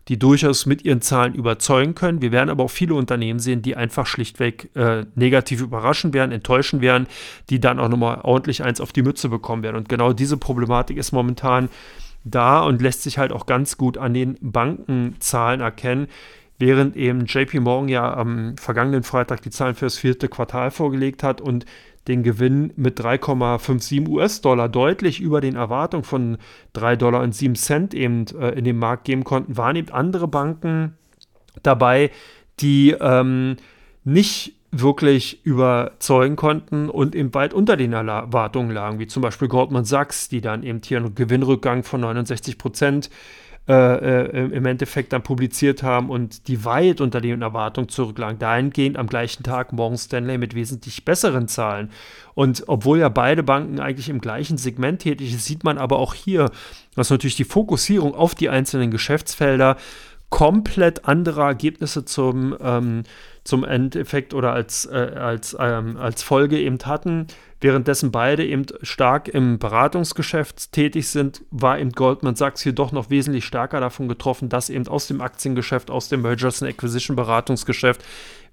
die 0.07 0.17
durchaus 0.17 0.65
mit 0.65 0.83
ihren 0.83 1.01
Zahlen 1.01 1.35
überzeugen 1.35 1.93
können. 1.93 2.23
Wir 2.23 2.31
werden 2.31 2.49
aber 2.49 2.63
auch 2.63 2.71
viele 2.71 2.95
Unternehmen 2.95 3.37
sehen, 3.37 3.61
die 3.61 3.75
einfach 3.75 4.07
schlichtweg 4.07 4.75
äh, 4.75 5.05
negativ 5.13 5.61
überraschen 5.61 6.11
werden, 6.11 6.31
enttäuschen 6.31 6.81
werden, 6.81 7.05
die 7.51 7.59
dann 7.59 7.79
auch 7.79 7.89
nochmal 7.89 8.21
ordentlich 8.23 8.63
eins 8.63 8.81
auf 8.81 8.93
die 8.93 9.03
Mütze 9.03 9.29
bekommen 9.29 9.61
werden. 9.61 9.75
Und 9.75 9.89
genau 9.89 10.11
diese 10.11 10.37
Problematik 10.37 10.97
ist 10.97 11.11
momentan 11.11 11.69
da 12.23 12.63
und 12.63 12.81
lässt 12.81 13.03
sich 13.03 13.19
halt 13.19 13.31
auch 13.31 13.45
ganz 13.45 13.77
gut 13.77 13.99
an 13.99 14.15
den 14.15 14.39
Bankenzahlen 14.41 15.61
erkennen 15.61 16.07
während 16.57 16.95
eben 16.95 17.25
JP 17.25 17.59
Morgan 17.59 17.89
ja 17.89 18.13
am 18.13 18.57
vergangenen 18.57 19.03
Freitag 19.03 19.41
die 19.41 19.49
Zahlen 19.49 19.75
für 19.75 19.85
das 19.85 19.97
vierte 19.97 20.27
Quartal 20.27 20.71
vorgelegt 20.71 21.23
hat 21.23 21.41
und 21.41 21.65
den 22.07 22.23
Gewinn 22.23 22.71
mit 22.75 22.99
3,57 22.99 24.07
US-Dollar 24.07 24.69
deutlich 24.69 25.19
über 25.19 25.41
den 25.41 25.55
Erwartungen 25.55 26.03
von 26.03 26.37
3 26.73 26.95
Dollar 26.97 27.21
und 27.21 27.33
7 27.33 27.55
Cent 27.55 27.93
eben 27.93 28.25
äh, 28.39 28.51
in 28.51 28.63
den 28.63 28.77
Markt 28.77 29.05
geben 29.05 29.23
konnten, 29.23 29.57
waren 29.57 29.75
eben 29.75 29.91
andere 29.91 30.27
Banken 30.27 30.97
dabei, 31.63 32.11
die 32.59 32.91
ähm, 32.91 33.57
nicht 34.03 34.53
wirklich 34.71 35.45
überzeugen 35.45 36.35
konnten 36.35 36.89
und 36.89 37.15
eben 37.15 37.33
weit 37.33 37.53
unter 37.53 37.77
den 37.77 37.93
Erwartungen 37.93 38.71
lagen, 38.71 38.99
wie 38.99 39.07
zum 39.07 39.21
Beispiel 39.21 39.47
Goldman 39.47 39.85
Sachs, 39.85 40.27
die 40.27 40.41
dann 40.41 40.63
eben 40.63 40.81
hier 40.83 40.97
einen 40.97 41.15
Gewinnrückgang 41.15 41.83
von 41.83 42.01
69 42.01 42.57
Prozent 42.57 43.09
äh, 43.67 43.73
äh, 43.73 44.51
im 44.51 44.65
Endeffekt 44.67 45.11
dann 45.11 45.23
publiziert 45.23 45.81
haben 45.81 46.11
und 46.11 46.47
die 46.47 46.65
weit 46.65 47.01
unter 47.01 47.19
den 47.19 47.41
Erwartungen 47.41 47.89
zurücklagen. 47.89 48.37
Dahingehend 48.37 48.95
am 48.95 49.07
gleichen 49.07 49.41
Tag 49.41 49.73
Morgan 49.73 49.97
Stanley 49.97 50.37
mit 50.37 50.53
wesentlich 50.53 51.03
besseren 51.03 51.47
Zahlen. 51.47 51.89
Und 52.35 52.65
obwohl 52.67 52.99
ja 52.99 53.09
beide 53.09 53.41
Banken 53.41 53.79
eigentlich 53.79 54.09
im 54.09 54.21
gleichen 54.21 54.59
Segment 54.59 55.01
tätig 55.01 55.31
sind, 55.31 55.41
sieht 55.41 55.63
man 55.63 55.79
aber 55.79 55.97
auch 55.97 56.13
hier, 56.13 56.51
dass 56.95 57.09
natürlich 57.09 57.37
die 57.37 57.43
Fokussierung 57.43 58.13
auf 58.13 58.35
die 58.35 58.49
einzelnen 58.49 58.91
Geschäftsfelder 58.91 59.77
komplett 60.29 61.05
andere 61.05 61.41
Ergebnisse 61.41 62.05
zum, 62.05 62.55
ähm, 62.59 63.03
zum 63.43 63.63
Endeffekt 63.63 64.33
oder 64.33 64.53
als, 64.53 64.85
äh, 64.85 65.13
als, 65.15 65.55
ähm, 65.59 65.97
als 65.97 66.23
Folge 66.23 66.59
eben 66.59 66.79
hatten. 66.85 67.27
Währenddessen 67.61 68.11
beide 68.11 68.45
eben 68.45 68.65
stark 68.81 69.27
im 69.27 69.59
Beratungsgeschäft 69.59 70.71
tätig 70.71 71.07
sind, 71.09 71.43
war 71.51 71.79
eben 71.79 71.91
Goldman 71.91 72.35
Sachs 72.35 72.61
hier 72.61 72.73
doch 72.73 72.91
noch 72.91 73.09
wesentlich 73.09 73.45
stärker 73.45 73.79
davon 73.79 74.07
getroffen, 74.07 74.49
dass 74.49 74.69
eben 74.69 74.87
aus 74.87 75.07
dem 75.07 75.21
Aktiengeschäft, 75.21 75.89
aus 75.89 76.09
dem 76.09 76.21
Mergers 76.21 76.61
and 76.61 76.71
Acquisition 76.71 77.15
Beratungsgeschäft 77.15 78.03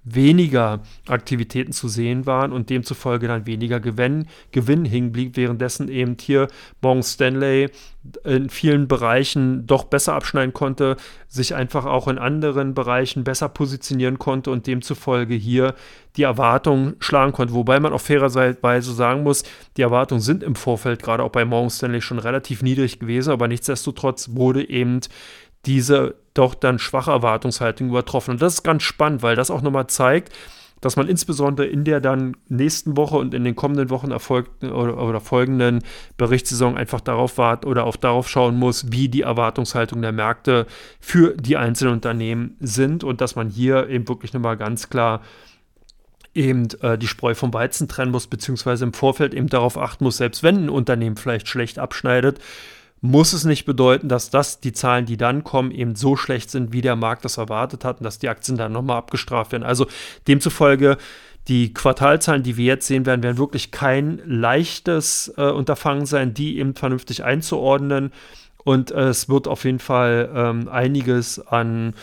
weniger 0.03 0.81
Aktivitäten 1.07 1.71
zu 1.71 1.87
sehen 1.87 2.25
waren 2.25 2.51
und 2.51 2.69
demzufolge 2.69 3.27
dann 3.27 3.45
weniger 3.45 3.79
Gewinn, 3.79 4.27
Gewinn 4.51 4.85
hinblieb, 4.85 5.37
währenddessen 5.37 5.87
eben 5.87 6.17
hier 6.19 6.47
Morgan 6.81 7.03
Stanley 7.03 7.69
in 8.25 8.49
vielen 8.49 8.89
Bereichen 8.89 9.65
doch 9.65 9.85
besser 9.85 10.13
abschneiden 10.13 10.53
konnte, 10.53 10.97
sich 11.29 11.55
einfach 11.55 11.85
auch 11.85 12.09
in 12.09 12.17
anderen 12.17 12.73
Bereichen 12.73 13.23
besser 13.23 13.47
positionieren 13.47 14.19
konnte 14.19 14.51
und 14.51 14.67
demzufolge 14.67 15.35
hier 15.35 15.73
die 16.17 16.23
Erwartungen 16.23 16.95
schlagen 16.99 17.31
konnte. 17.31 17.53
Wobei 17.53 17.79
man 17.79 17.93
auf 17.93 18.01
fairer 18.01 18.33
Weise 18.61 18.93
sagen 18.93 19.23
muss, 19.23 19.43
die 19.77 19.83
Erwartungen 19.83 20.21
sind 20.21 20.43
im 20.43 20.55
Vorfeld 20.55 21.01
gerade 21.01 21.23
auch 21.23 21.31
bei 21.31 21.45
Morgan 21.45 21.69
Stanley 21.69 22.01
schon 22.01 22.19
relativ 22.19 22.61
niedrig 22.61 22.99
gewesen, 22.99 23.31
aber 23.31 23.47
nichtsdestotrotz 23.47 24.31
wurde 24.33 24.69
eben 24.69 24.99
diese 25.65 26.15
doch 26.33 26.55
dann 26.55 26.79
schwache 26.79 27.11
Erwartungshaltung 27.11 27.89
übertroffen. 27.89 28.31
Und 28.31 28.41
das 28.41 28.55
ist 28.55 28.63
ganz 28.63 28.83
spannend, 28.83 29.21
weil 29.21 29.35
das 29.35 29.51
auch 29.51 29.61
nochmal 29.61 29.87
zeigt, 29.87 30.33
dass 30.83 30.97
man 30.97 31.07
insbesondere 31.07 31.65
in 31.65 31.85
der 31.85 32.01
dann 32.01 32.35
nächsten 32.49 32.97
Woche 32.97 33.15
und 33.15 33.33
in 33.33 33.45
den 33.45 33.55
kommenden 33.55 33.89
Wochen 33.89 34.11
erfolgten 34.11 34.69
oder, 34.69 34.97
oder 34.97 35.21
folgenden 35.21 35.81
Berichtssaison 36.17 36.75
einfach 36.77 36.99
darauf 36.99 37.37
warten 37.37 37.67
oder 37.67 37.85
auch 37.85 37.95
darauf 37.95 38.27
schauen 38.27 38.59
muss, 38.59 38.91
wie 38.91 39.07
die 39.07 39.21
Erwartungshaltung 39.21 40.01
der 40.01 40.11
Märkte 40.11 40.67
für 40.99 41.35
die 41.37 41.55
einzelnen 41.55 41.93
Unternehmen 41.93 42.57
sind 42.59 43.05
und 43.05 43.21
dass 43.21 43.37
man 43.37 43.49
hier 43.49 43.87
eben 43.87 44.09
wirklich 44.09 44.33
nochmal 44.33 44.57
ganz 44.57 44.89
klar 44.89 45.21
eben 46.35 46.67
äh, 46.81 46.97
die 46.97 47.07
Spreu 47.07 47.33
vom 47.33 47.53
Weizen 47.53 47.87
trennen 47.87 48.11
muss, 48.11 48.27
beziehungsweise 48.27 48.83
im 48.83 48.93
Vorfeld 48.93 49.33
eben 49.33 49.47
darauf 49.47 49.77
achten 49.77 50.03
muss, 50.03 50.17
selbst 50.17 50.43
wenn 50.43 50.65
ein 50.65 50.69
Unternehmen 50.69 51.15
vielleicht 51.15 51.47
schlecht 51.47 51.79
abschneidet, 51.79 52.39
muss 53.03 53.33
es 53.33 53.43
nicht 53.43 53.65
bedeuten, 53.65 54.07
dass 54.07 54.29
das 54.29 54.61
die 54.61 54.71
Zahlen, 54.71 55.05
die 55.05 55.17
dann 55.17 55.43
kommen, 55.43 55.71
eben 55.71 55.93
so 55.93 56.15
schlecht 56.15 56.49
sind, 56.49 56.71
wie 56.71 56.79
der 56.79 56.95
Markt 56.95 57.25
das 57.25 57.35
erwartet 57.35 57.83
hat 57.83 57.99
und 57.99 58.05
dass 58.05 58.17
die 58.17 58.29
Aktien 58.29 58.55
dann 58.55 58.71
nochmal 58.71 58.97
abgestraft 58.97 59.51
werden. 59.51 59.65
Also 59.65 59.87
demzufolge 60.25 60.97
die 61.49 61.73
Quartalzahlen, 61.73 62.43
die 62.43 62.55
wir 62.55 62.63
jetzt 62.63 62.87
sehen 62.87 63.05
werden, 63.05 63.21
werden 63.21 63.37
wirklich 63.37 63.71
kein 63.71 64.21
leichtes 64.25 65.33
äh, 65.35 65.49
Unterfangen 65.49 66.05
sein, 66.05 66.33
die 66.33 66.57
eben 66.57 66.75
vernünftig 66.75 67.25
einzuordnen. 67.25 68.13
Und 68.63 68.91
äh, 68.91 69.09
es 69.09 69.27
wird 69.27 69.49
auf 69.49 69.65
jeden 69.65 69.79
Fall 69.79 70.31
ähm, 70.33 70.69
einiges 70.69 71.45
an 71.45 71.95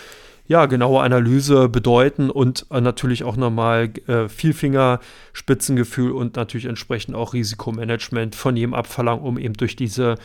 ja, 0.49 0.67
genaue 0.67 1.01
Analyse 1.01 1.71
bedeuten 1.71 2.29
und 2.29 2.67
äh, 2.71 2.83
natürlich 2.83 3.25
auch 3.25 3.37
nochmal 3.37 3.91
äh, 4.07 4.29
viel 4.29 4.53
Fingerspitzengefühl 4.53 6.13
und 6.13 6.37
natürlich 6.37 6.67
entsprechend 6.67 7.15
auch 7.15 7.33
Risikomanagement 7.33 8.35
von 8.35 8.55
jedem 8.55 8.75
abverlangen, 8.75 9.25
um 9.25 9.39
eben 9.39 9.55
durch 9.55 9.77
diese 9.77 10.17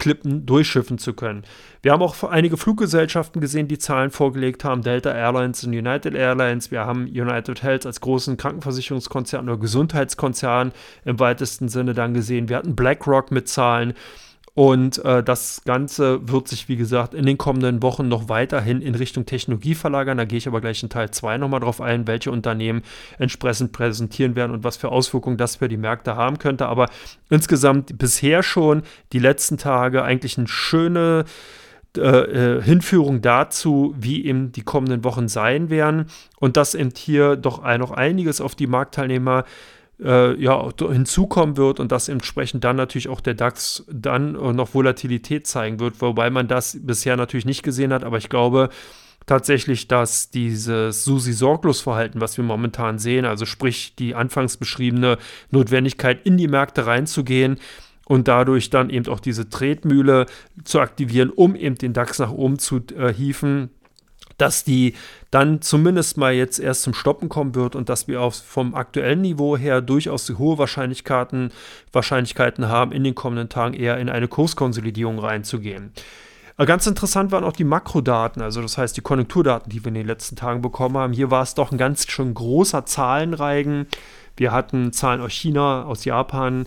Klippen 0.00 0.44
durchschiffen 0.46 0.98
zu 0.98 1.14
können. 1.14 1.44
Wir 1.82 1.92
haben 1.92 2.02
auch 2.02 2.24
einige 2.24 2.56
Fluggesellschaften 2.56 3.40
gesehen, 3.40 3.68
die 3.68 3.78
Zahlen 3.78 4.10
vorgelegt 4.10 4.64
haben, 4.64 4.82
Delta 4.82 5.12
Airlines 5.12 5.62
und 5.62 5.72
United 5.72 6.16
Airlines. 6.16 6.72
Wir 6.72 6.80
haben 6.84 7.04
United 7.04 7.62
Health 7.62 7.86
als 7.86 8.00
großen 8.00 8.36
Krankenversicherungskonzern 8.36 9.48
oder 9.48 9.58
Gesundheitskonzern 9.58 10.72
im 11.04 11.20
weitesten 11.20 11.68
Sinne 11.68 11.94
dann 11.94 12.14
gesehen. 12.14 12.48
Wir 12.48 12.56
hatten 12.56 12.74
BlackRock 12.74 13.30
mit 13.30 13.48
Zahlen. 13.48 13.94
Und 14.60 15.02
äh, 15.06 15.22
das 15.22 15.62
Ganze 15.64 16.28
wird 16.28 16.46
sich, 16.46 16.68
wie 16.68 16.76
gesagt, 16.76 17.14
in 17.14 17.24
den 17.24 17.38
kommenden 17.38 17.82
Wochen 17.82 18.08
noch 18.08 18.28
weiterhin 18.28 18.82
in 18.82 18.94
Richtung 18.94 19.24
Technologie 19.24 19.74
verlagern. 19.74 20.18
Da 20.18 20.26
gehe 20.26 20.36
ich 20.36 20.46
aber 20.46 20.60
gleich 20.60 20.82
in 20.82 20.90
Teil 20.90 21.10
2 21.10 21.38
nochmal 21.38 21.60
drauf 21.60 21.80
ein, 21.80 22.06
welche 22.06 22.30
Unternehmen 22.30 22.82
entsprechend 23.18 23.72
präsentieren 23.72 24.36
werden 24.36 24.52
und 24.52 24.62
was 24.62 24.76
für 24.76 24.90
Auswirkungen 24.90 25.38
das 25.38 25.56
für 25.56 25.68
die 25.70 25.78
Märkte 25.78 26.14
haben 26.14 26.38
könnte. 26.38 26.66
Aber 26.66 26.90
insgesamt 27.30 27.96
bisher 27.96 28.42
schon 28.42 28.82
die 29.14 29.18
letzten 29.18 29.56
Tage 29.56 30.02
eigentlich 30.02 30.36
eine 30.36 30.46
schöne 30.46 31.24
äh, 31.96 32.02
äh 32.02 32.62
Hinführung 32.62 33.22
dazu, 33.22 33.94
wie 33.98 34.26
eben 34.26 34.52
die 34.52 34.60
kommenden 34.60 35.04
Wochen 35.04 35.28
sein 35.28 35.70
werden. 35.70 36.04
Und 36.38 36.58
dass 36.58 36.74
eben 36.74 36.90
hier 36.94 37.36
doch 37.36 37.64
noch 37.78 37.92
einiges 37.92 38.42
auf 38.42 38.54
die 38.56 38.66
Marktteilnehmer 38.66 39.38
äh, 39.40 39.44
ja, 40.02 40.68
hinzukommen 40.78 41.56
wird 41.56 41.80
und 41.80 41.92
dass 41.92 42.08
entsprechend 42.08 42.64
dann 42.64 42.76
natürlich 42.76 43.08
auch 43.08 43.20
der 43.20 43.34
DAX 43.34 43.84
dann 43.90 44.32
noch 44.32 44.74
Volatilität 44.74 45.46
zeigen 45.46 45.78
wird, 45.78 46.00
wobei 46.00 46.30
man 46.30 46.48
das 46.48 46.78
bisher 46.80 47.16
natürlich 47.16 47.44
nicht 47.44 47.62
gesehen 47.62 47.92
hat, 47.92 48.04
aber 48.04 48.18
ich 48.18 48.28
glaube 48.28 48.70
tatsächlich, 49.26 49.88
dass 49.88 50.30
dieses 50.30 51.04
Susi-Sorglos-Verhalten, 51.04 52.20
was 52.20 52.36
wir 52.36 52.44
momentan 52.44 52.98
sehen, 52.98 53.24
also 53.26 53.44
sprich 53.44 53.94
die 53.94 54.14
anfangs 54.14 54.56
beschriebene 54.56 55.18
Notwendigkeit, 55.50 56.24
in 56.24 56.36
die 56.36 56.48
Märkte 56.48 56.86
reinzugehen, 56.86 57.58
und 58.10 58.26
dadurch 58.26 58.70
dann 58.70 58.90
eben 58.90 59.06
auch 59.06 59.20
diese 59.20 59.48
Tretmühle 59.48 60.26
zu 60.64 60.80
aktivieren, 60.80 61.30
um 61.30 61.54
eben 61.54 61.76
den 61.76 61.92
DAX 61.92 62.18
nach 62.18 62.32
oben 62.32 62.58
zu 62.58 62.80
äh, 62.98 63.14
hieven, 63.14 63.70
dass 64.40 64.64
die 64.64 64.94
dann 65.30 65.62
zumindest 65.62 66.16
mal 66.16 66.32
jetzt 66.32 66.58
erst 66.58 66.82
zum 66.82 66.94
Stoppen 66.94 67.28
kommen 67.28 67.54
wird 67.54 67.76
und 67.76 67.88
dass 67.88 68.08
wir 68.08 68.20
auch 68.20 68.34
vom 68.34 68.74
aktuellen 68.74 69.20
Niveau 69.20 69.56
her 69.56 69.80
durchaus 69.80 70.28
hohe 70.38 70.58
Wahrscheinlichkeiten, 70.58 71.52
Wahrscheinlichkeiten 71.92 72.68
haben, 72.68 72.92
in 72.92 73.04
den 73.04 73.14
kommenden 73.14 73.48
Tagen 73.48 73.74
eher 73.74 73.98
in 73.98 74.08
eine 74.08 74.28
Kurskonsolidierung 74.28 75.18
reinzugehen. 75.18 75.92
Äh, 76.56 76.66
ganz 76.66 76.86
interessant 76.86 77.32
waren 77.32 77.44
auch 77.44 77.52
die 77.52 77.64
Makrodaten, 77.64 78.42
also 78.42 78.60
das 78.60 78.76
heißt 78.76 78.96
die 78.96 79.02
Konjunkturdaten, 79.02 79.70
die 79.70 79.84
wir 79.84 79.88
in 79.88 79.94
den 79.94 80.06
letzten 80.06 80.36
Tagen 80.36 80.62
bekommen 80.62 80.96
haben. 80.96 81.12
Hier 81.12 81.30
war 81.30 81.42
es 81.42 81.54
doch 81.54 81.72
ein 81.72 81.78
ganz 81.78 82.10
schön 82.10 82.34
großer 82.34 82.84
Zahlenreigen. 82.84 83.86
Wir 84.36 84.52
hatten 84.52 84.92
Zahlen 84.92 85.20
aus 85.20 85.32
China, 85.32 85.84
aus 85.84 86.04
Japan 86.04 86.66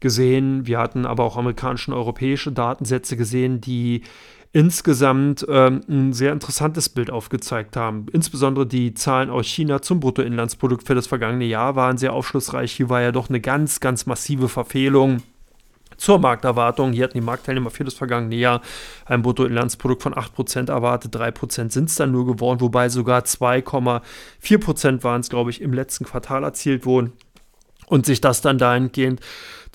gesehen. 0.00 0.66
Wir 0.66 0.78
hatten 0.78 1.06
aber 1.06 1.24
auch 1.24 1.36
amerikanische 1.36 1.90
und 1.90 1.96
europäische 1.96 2.52
Datensätze 2.52 3.16
gesehen, 3.16 3.60
die 3.60 4.02
insgesamt 4.54 5.44
ähm, 5.48 5.80
ein 5.88 6.12
sehr 6.12 6.32
interessantes 6.32 6.88
Bild 6.88 7.10
aufgezeigt 7.10 7.76
haben. 7.76 8.06
Insbesondere 8.12 8.66
die 8.66 8.94
Zahlen 8.94 9.28
aus 9.28 9.46
China 9.46 9.82
zum 9.82 9.98
Bruttoinlandsprodukt 9.98 10.86
für 10.86 10.94
das 10.94 11.08
vergangene 11.08 11.44
Jahr 11.44 11.74
waren 11.74 11.98
sehr 11.98 12.12
aufschlussreich. 12.12 12.70
Hier 12.70 12.88
war 12.88 13.02
ja 13.02 13.10
doch 13.10 13.28
eine 13.28 13.40
ganz, 13.40 13.80
ganz 13.80 14.06
massive 14.06 14.48
Verfehlung 14.48 15.22
zur 15.96 16.20
Markterwartung. 16.20 16.92
Hier 16.92 17.02
hatten 17.02 17.18
die 17.18 17.24
Marktteilnehmer 17.24 17.70
für 17.70 17.82
das 17.82 17.94
vergangene 17.94 18.36
Jahr 18.36 18.62
ein 19.06 19.22
Bruttoinlandsprodukt 19.22 20.02
von 20.04 20.14
8% 20.14 20.70
erwartet. 20.70 21.16
3% 21.16 21.72
sind 21.72 21.88
es 21.88 21.96
dann 21.96 22.12
nur 22.12 22.24
geworden, 22.24 22.60
wobei 22.60 22.88
sogar 22.88 23.22
2,4% 23.22 25.02
waren 25.02 25.20
es, 25.20 25.30
glaube 25.30 25.50
ich, 25.50 25.62
im 25.62 25.72
letzten 25.72 26.04
Quartal 26.04 26.44
erzielt 26.44 26.86
wurden. 26.86 27.12
Und 27.86 28.06
sich 28.06 28.20
das 28.20 28.40
dann 28.40 28.58
dahingehend 28.58 29.20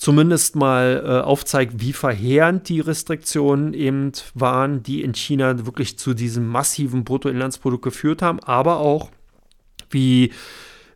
zumindest 0.00 0.56
mal 0.56 1.02
äh, 1.04 1.24
aufzeigt, 1.24 1.74
wie 1.76 1.92
verheerend 1.92 2.68
die 2.68 2.80
Restriktionen 2.80 3.74
eben 3.74 4.12
waren, 4.34 4.82
die 4.82 5.02
in 5.02 5.14
China 5.14 5.66
wirklich 5.66 5.98
zu 5.98 6.14
diesem 6.14 6.46
massiven 6.46 7.04
Bruttoinlandsprodukt 7.04 7.84
geführt 7.84 8.22
haben, 8.22 8.40
aber 8.40 8.78
auch 8.78 9.10
wie 9.90 10.32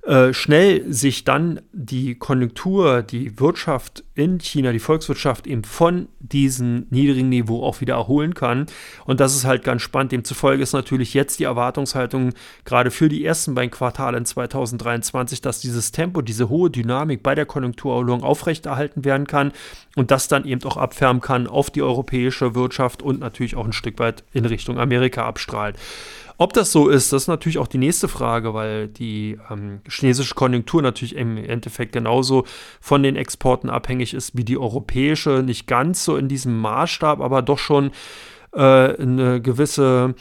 äh, 0.06 0.34
schnell 0.34 0.92
sich 0.92 1.24
dann 1.24 1.62
die 1.72 2.14
Konjunktur, 2.14 3.02
die 3.02 3.40
Wirtschaft 3.40 4.04
in 4.14 4.38
China, 4.38 4.70
die 4.70 4.78
Volkswirtschaft 4.78 5.46
eben 5.46 5.64
von 5.64 6.08
diesem 6.20 6.86
niedrigen 6.90 7.30
Niveau 7.30 7.62
auch 7.62 7.80
wieder 7.80 7.94
erholen 7.94 8.34
kann. 8.34 8.66
Und 9.06 9.20
das 9.20 9.34
ist 9.34 9.46
halt 9.46 9.64
ganz 9.64 9.80
spannend. 9.80 10.12
Demzufolge 10.12 10.62
ist 10.62 10.74
natürlich 10.74 11.14
jetzt 11.14 11.38
die 11.38 11.44
Erwartungshaltung 11.44 12.34
gerade 12.66 12.90
für 12.90 13.08
die 13.08 13.24
ersten 13.24 13.54
beiden 13.54 13.70
Quartale 13.70 14.18
in 14.18 14.26
2023, 14.26 15.40
dass 15.40 15.60
dieses 15.60 15.90
Tempo, 15.90 16.20
diese 16.20 16.50
hohe 16.50 16.70
Dynamik 16.70 17.22
bei 17.22 17.34
der 17.34 17.46
Konjunkturerholung 17.46 18.22
aufrechterhalten 18.22 19.06
werden 19.06 19.26
kann 19.26 19.52
und 19.96 20.10
das 20.10 20.28
dann 20.28 20.44
eben 20.44 20.62
auch 20.64 20.76
abfärben 20.76 21.22
kann 21.22 21.46
auf 21.46 21.70
die 21.70 21.80
europäische 21.80 22.54
Wirtschaft 22.54 23.02
und 23.02 23.20
natürlich 23.20 23.56
auch 23.56 23.64
ein 23.64 23.72
Stück 23.72 23.98
weit 23.98 24.22
in 24.34 24.44
Richtung 24.44 24.78
Amerika 24.78 25.24
abstrahlt. 25.24 25.76
Ob 26.36 26.52
das 26.52 26.72
so 26.72 26.88
ist, 26.88 27.12
das 27.12 27.22
ist 27.22 27.28
natürlich 27.28 27.58
auch 27.58 27.68
die 27.68 27.78
nächste 27.78 28.08
Frage, 28.08 28.54
weil 28.54 28.88
die 28.88 29.38
ähm, 29.50 29.80
chinesische 29.88 30.34
Konjunktur 30.34 30.82
natürlich 30.82 31.14
im 31.14 31.36
Endeffekt 31.36 31.92
genauso 31.92 32.44
von 32.80 33.02
den 33.02 33.14
Exporten 33.14 33.70
abhängig 33.70 34.14
ist 34.14 34.36
wie 34.36 34.44
die 34.44 34.58
europäische. 34.58 35.42
Nicht 35.44 35.68
ganz 35.68 36.04
so 36.04 36.16
in 36.16 36.26
diesem 36.26 36.60
Maßstab, 36.60 37.20
aber 37.20 37.42
doch 37.42 37.58
schon 37.58 37.92
äh, 38.52 38.58
eine 38.58 39.40
gewisse 39.40 40.14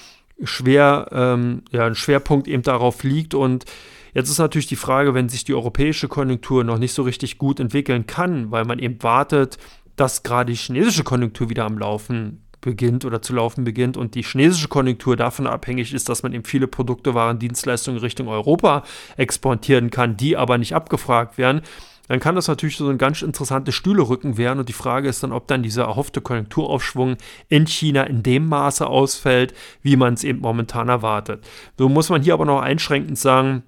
Schwer, 0.44 1.08
ähm, 1.12 1.64
ja, 1.72 1.86
ein 1.86 1.96
Schwerpunkt 1.96 2.48
eben 2.48 2.64
darauf 2.64 3.04
liegt. 3.04 3.34
Und 3.34 3.66
jetzt 4.14 4.30
ist 4.30 4.40
natürlich 4.40 4.68
die 4.68 4.76
Frage, 4.76 5.16
wenn 5.16 5.30
sich 5.30 5.46
die 5.46 5.56
europäische 5.56 6.08
Konjunktur 6.08 6.64
noch 6.64 6.78
nicht 6.78 6.94
so 6.94 7.02
richtig 7.02 7.40
gut 7.40 7.60
entwickeln 7.60 8.06
kann, 8.06 8.52
weil 8.52 8.66
man 8.66 8.78
eben 8.78 9.02
wartet, 9.02 9.58
dass 9.96 10.22
gerade 10.22 10.52
die 10.52 10.58
chinesische 10.58 11.04
Konjunktur 11.04 11.50
wieder 11.50 11.66
am 11.66 11.78
Laufen 11.78 12.43
beginnt 12.64 13.06
oder 13.06 13.22
zu 13.22 13.34
laufen 13.34 13.64
beginnt 13.64 13.98
und 13.98 14.16
die 14.16 14.24
chinesische 14.24 14.68
Konjunktur 14.68 15.16
davon 15.16 15.46
abhängig 15.46 15.94
ist, 15.94 16.10
dass 16.10 16.24
man 16.24 16.34
eben 16.34 16.44
viele 16.44 16.68
Produkte, 16.68 17.14
Waren, 17.14 17.38
Dienstleistungen 17.38 18.00
Richtung 18.00 18.28
Europa 18.28 18.84
exportieren 19.18 19.92
kann, 19.92 20.18
die 20.18 20.36
aber 20.36 20.58
nicht 20.58 20.74
abgefragt 20.74 21.38
werden, 21.38 21.62
dann 22.08 22.20
kann 22.20 22.36
das 22.36 22.48
natürlich 22.48 22.78
so 22.78 22.90
ein 22.90 22.98
ganz 22.98 23.22
interessantes 23.22 23.76
Stühlerücken 23.76 24.38
werden. 24.38 24.60
Und 24.60 24.70
die 24.70 24.74
Frage 24.74 25.08
ist 25.08 25.24
dann, 25.24 25.32
ob 25.32 25.48
dann 25.48 25.64
dieser 25.64 25.86
erhoffte 25.86 26.22
Konjunkturaufschwung 26.22 27.18
in 27.48 27.66
China 27.66 28.04
in 28.04 28.24
dem 28.24 28.48
Maße 28.48 28.86
ausfällt, 28.86 29.54
wie 29.82 29.96
man 29.96 30.16
es 30.16 30.24
eben 30.24 30.40
momentan 30.40 30.90
erwartet. 30.90 31.46
So 31.78 31.88
muss 31.88 32.10
man 32.10 32.22
hier 32.22 32.34
aber 32.34 32.46
noch 32.46 32.62
einschränkend 32.62 33.18
sagen, 33.18 33.64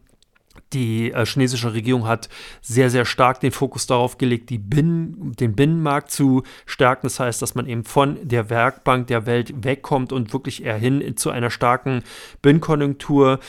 Die 0.74 1.12
äh, 1.12 1.26
chinesische 1.26 1.74
Regierung 1.74 2.08
hat 2.08 2.30
sehr, 2.62 2.90
sehr 2.90 3.06
stark 3.06 3.40
den 3.40 3.52
Fokus 3.52 3.88
darauf 3.88 4.18
gelegt, 4.18 4.50
Binnen, 4.58 5.34
den 5.34 5.56
Binnenmarkt 5.56 6.12
zu 6.12 6.44
stärken. 6.66 7.08
Das 7.08 7.20
heißt, 7.20 7.42
dass 7.42 7.56
man 7.56 7.68
eben 7.68 7.84
von 7.84 8.18
der 8.28 8.50
Werkbank 8.50 9.08
der 9.08 9.26
Welt 9.26 9.54
wegkommt 9.64 10.12
und 10.12 10.34
wirklich 10.34 10.64
eher 10.64 10.78
hin 10.78 11.16
zu 11.18 11.30
einer 11.30 11.50
starken 11.50 12.04
Binnenkonjunktur 12.42 13.40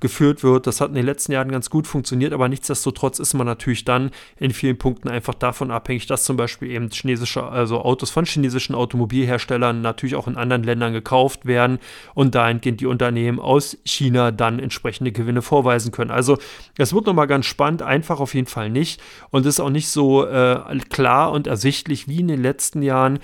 geführt 0.00 0.42
wird. 0.42 0.66
Das 0.66 0.80
hat 0.80 0.88
in 0.88 0.94
den 0.94 1.04
letzten 1.04 1.32
Jahren 1.32 1.50
ganz 1.50 1.68
gut 1.68 1.86
funktioniert, 1.86 2.32
aber 2.32 2.48
nichtsdestotrotz 2.48 3.18
ist 3.18 3.34
man 3.34 3.46
natürlich 3.46 3.84
dann 3.84 4.10
in 4.38 4.52
vielen 4.52 4.78
Punkten 4.78 5.08
einfach 5.08 5.34
davon 5.34 5.70
abhängig, 5.70 6.06
dass 6.06 6.24
zum 6.24 6.38
Beispiel 6.38 6.70
eben 6.70 6.88
chinesische, 6.90 7.44
also 7.44 7.82
Autos 7.82 8.08
von 8.08 8.24
chinesischen 8.24 8.74
Automobilherstellern 8.74 9.82
natürlich 9.82 10.14
auch 10.14 10.26
in 10.26 10.36
anderen 10.36 10.62
Ländern 10.62 10.94
gekauft 10.94 11.44
werden 11.44 11.80
und 12.14 12.34
dahingehend 12.34 12.80
die 12.80 12.86
Unternehmen 12.86 13.40
aus 13.40 13.76
China 13.84 14.30
dann 14.30 14.58
entsprechende 14.58 15.12
Gewinne 15.12 15.42
vorweisen 15.42 15.92
können. 15.92 16.10
Also 16.10 16.38
es 16.78 16.94
wird 16.94 17.04
nochmal 17.04 17.26
ganz 17.26 17.44
spannend, 17.44 17.82
einfach 17.82 18.20
auf 18.20 18.34
jeden 18.34 18.46
Fall 18.46 18.70
nicht 18.70 19.02
und 19.30 19.44
ist 19.44 19.60
auch 19.60 19.70
nicht 19.70 19.88
so 19.88 20.24
äh, 20.24 20.78
klar 20.88 21.30
und 21.30 21.46
ersichtlich 21.46 22.08
wie 22.08 22.20
in 22.20 22.28
den 22.28 22.42
letzten 22.42 22.80
Jahren 22.80 23.18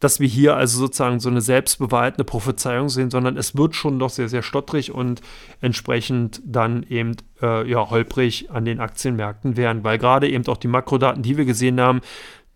dass 0.00 0.20
wir 0.20 0.28
hier 0.28 0.56
also 0.56 0.78
sozusagen 0.78 1.20
so 1.20 1.28
eine 1.28 1.40
selbstbewahrheitende 1.40 2.24
Prophezeiung 2.24 2.88
sehen, 2.88 3.10
sondern 3.10 3.36
es 3.36 3.56
wird 3.56 3.74
schon 3.74 3.98
noch 3.98 4.10
sehr, 4.10 4.28
sehr 4.28 4.42
stottrig 4.42 4.92
und 4.92 5.20
entsprechend 5.60 6.40
dann 6.44 6.84
eben 6.84 7.16
äh, 7.42 7.68
ja, 7.68 7.90
holprig 7.90 8.50
an 8.50 8.64
den 8.64 8.80
Aktienmärkten 8.80 9.56
werden, 9.56 9.84
weil 9.84 9.98
gerade 9.98 10.28
eben 10.28 10.46
auch 10.46 10.56
die 10.56 10.68
Makrodaten, 10.68 11.22
die 11.22 11.36
wir 11.36 11.44
gesehen 11.44 11.80
haben, 11.80 12.00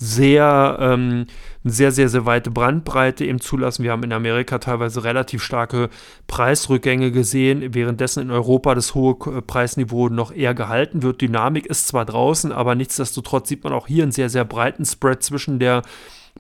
sehr, 0.01 0.79
ähm, 0.81 1.27
sehr, 1.63 1.93
sehr, 1.93 2.09
sehr 2.09 2.27
weite 2.27 2.51
Brandbreite 2.51 3.25
eben 3.25 3.41
zulassen. 3.41 3.85
Wir 3.85 3.93
haben 3.93 4.03
in 4.03 4.13
Amerika 4.13 4.59
teilweise 4.59 5.05
relativ 5.05 5.45
starke 5.45 5.91
Preisrückgänge 6.27 7.13
gesehen, 7.13 7.73
währenddessen 7.73 8.21
in 8.21 8.31
Europa 8.33 8.75
das 8.75 8.97
hohe 8.97 9.15
Preisniveau 9.15 10.09
noch 10.09 10.33
eher 10.33 10.55
gehalten 10.55 11.03
wird. 11.03 11.21
Dynamik 11.21 11.67
ist 11.67 11.87
zwar 11.87 12.05
draußen, 12.05 12.51
aber 12.51 12.75
nichtsdestotrotz 12.75 13.49
sieht 13.49 13.63
man 13.63 13.73
auch 13.73 13.87
hier 13.87 14.03
einen 14.03 14.11
sehr, 14.11 14.29
sehr 14.29 14.45
breiten 14.45 14.85
Spread 14.85 15.23
zwischen 15.23 15.61
der 15.61 15.83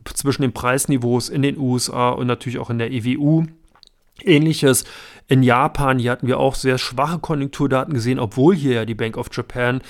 zwischen 0.04 0.42
den 0.42 0.52
Preisniveaus 0.52 1.28
in 1.28 1.42
den 1.42 1.58
USA 1.58 2.10
und 2.10 2.26
natürlich 2.26 2.58
auch 2.58 2.70
in 2.70 2.78
der 2.78 2.90
EWU. 2.90 3.44
Ähnliches 4.20 4.84
in 5.28 5.42
Japan, 5.42 5.98
hier 5.98 6.10
hatten 6.10 6.26
wir 6.26 6.38
auch 6.38 6.54
sehr 6.54 6.78
schwache 6.78 7.18
Konjunkturdaten 7.18 7.94
gesehen, 7.94 8.18
obwohl 8.18 8.54
hier 8.54 8.74
ja 8.74 8.84
die 8.84 8.94
Bank 8.94 9.16
of 9.16 9.28
Japan 9.32 9.80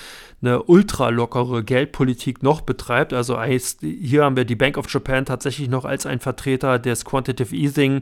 eine 0.41 0.63
ultra 0.63 1.09
lockere 1.09 1.63
Geldpolitik 1.63 2.43
noch 2.43 2.61
betreibt. 2.61 3.13
Also 3.13 3.41
hier 3.41 4.23
haben 4.23 4.35
wir 4.35 4.45
die 4.45 4.55
Bank 4.55 4.77
of 4.77 4.91
Japan 4.91 5.25
tatsächlich 5.25 5.69
noch 5.69 5.85
als 5.85 6.05
ein 6.05 6.19
Vertreter 6.19 6.79
des 6.79 7.05
Quantitative 7.05 7.55
Easing 7.55 8.01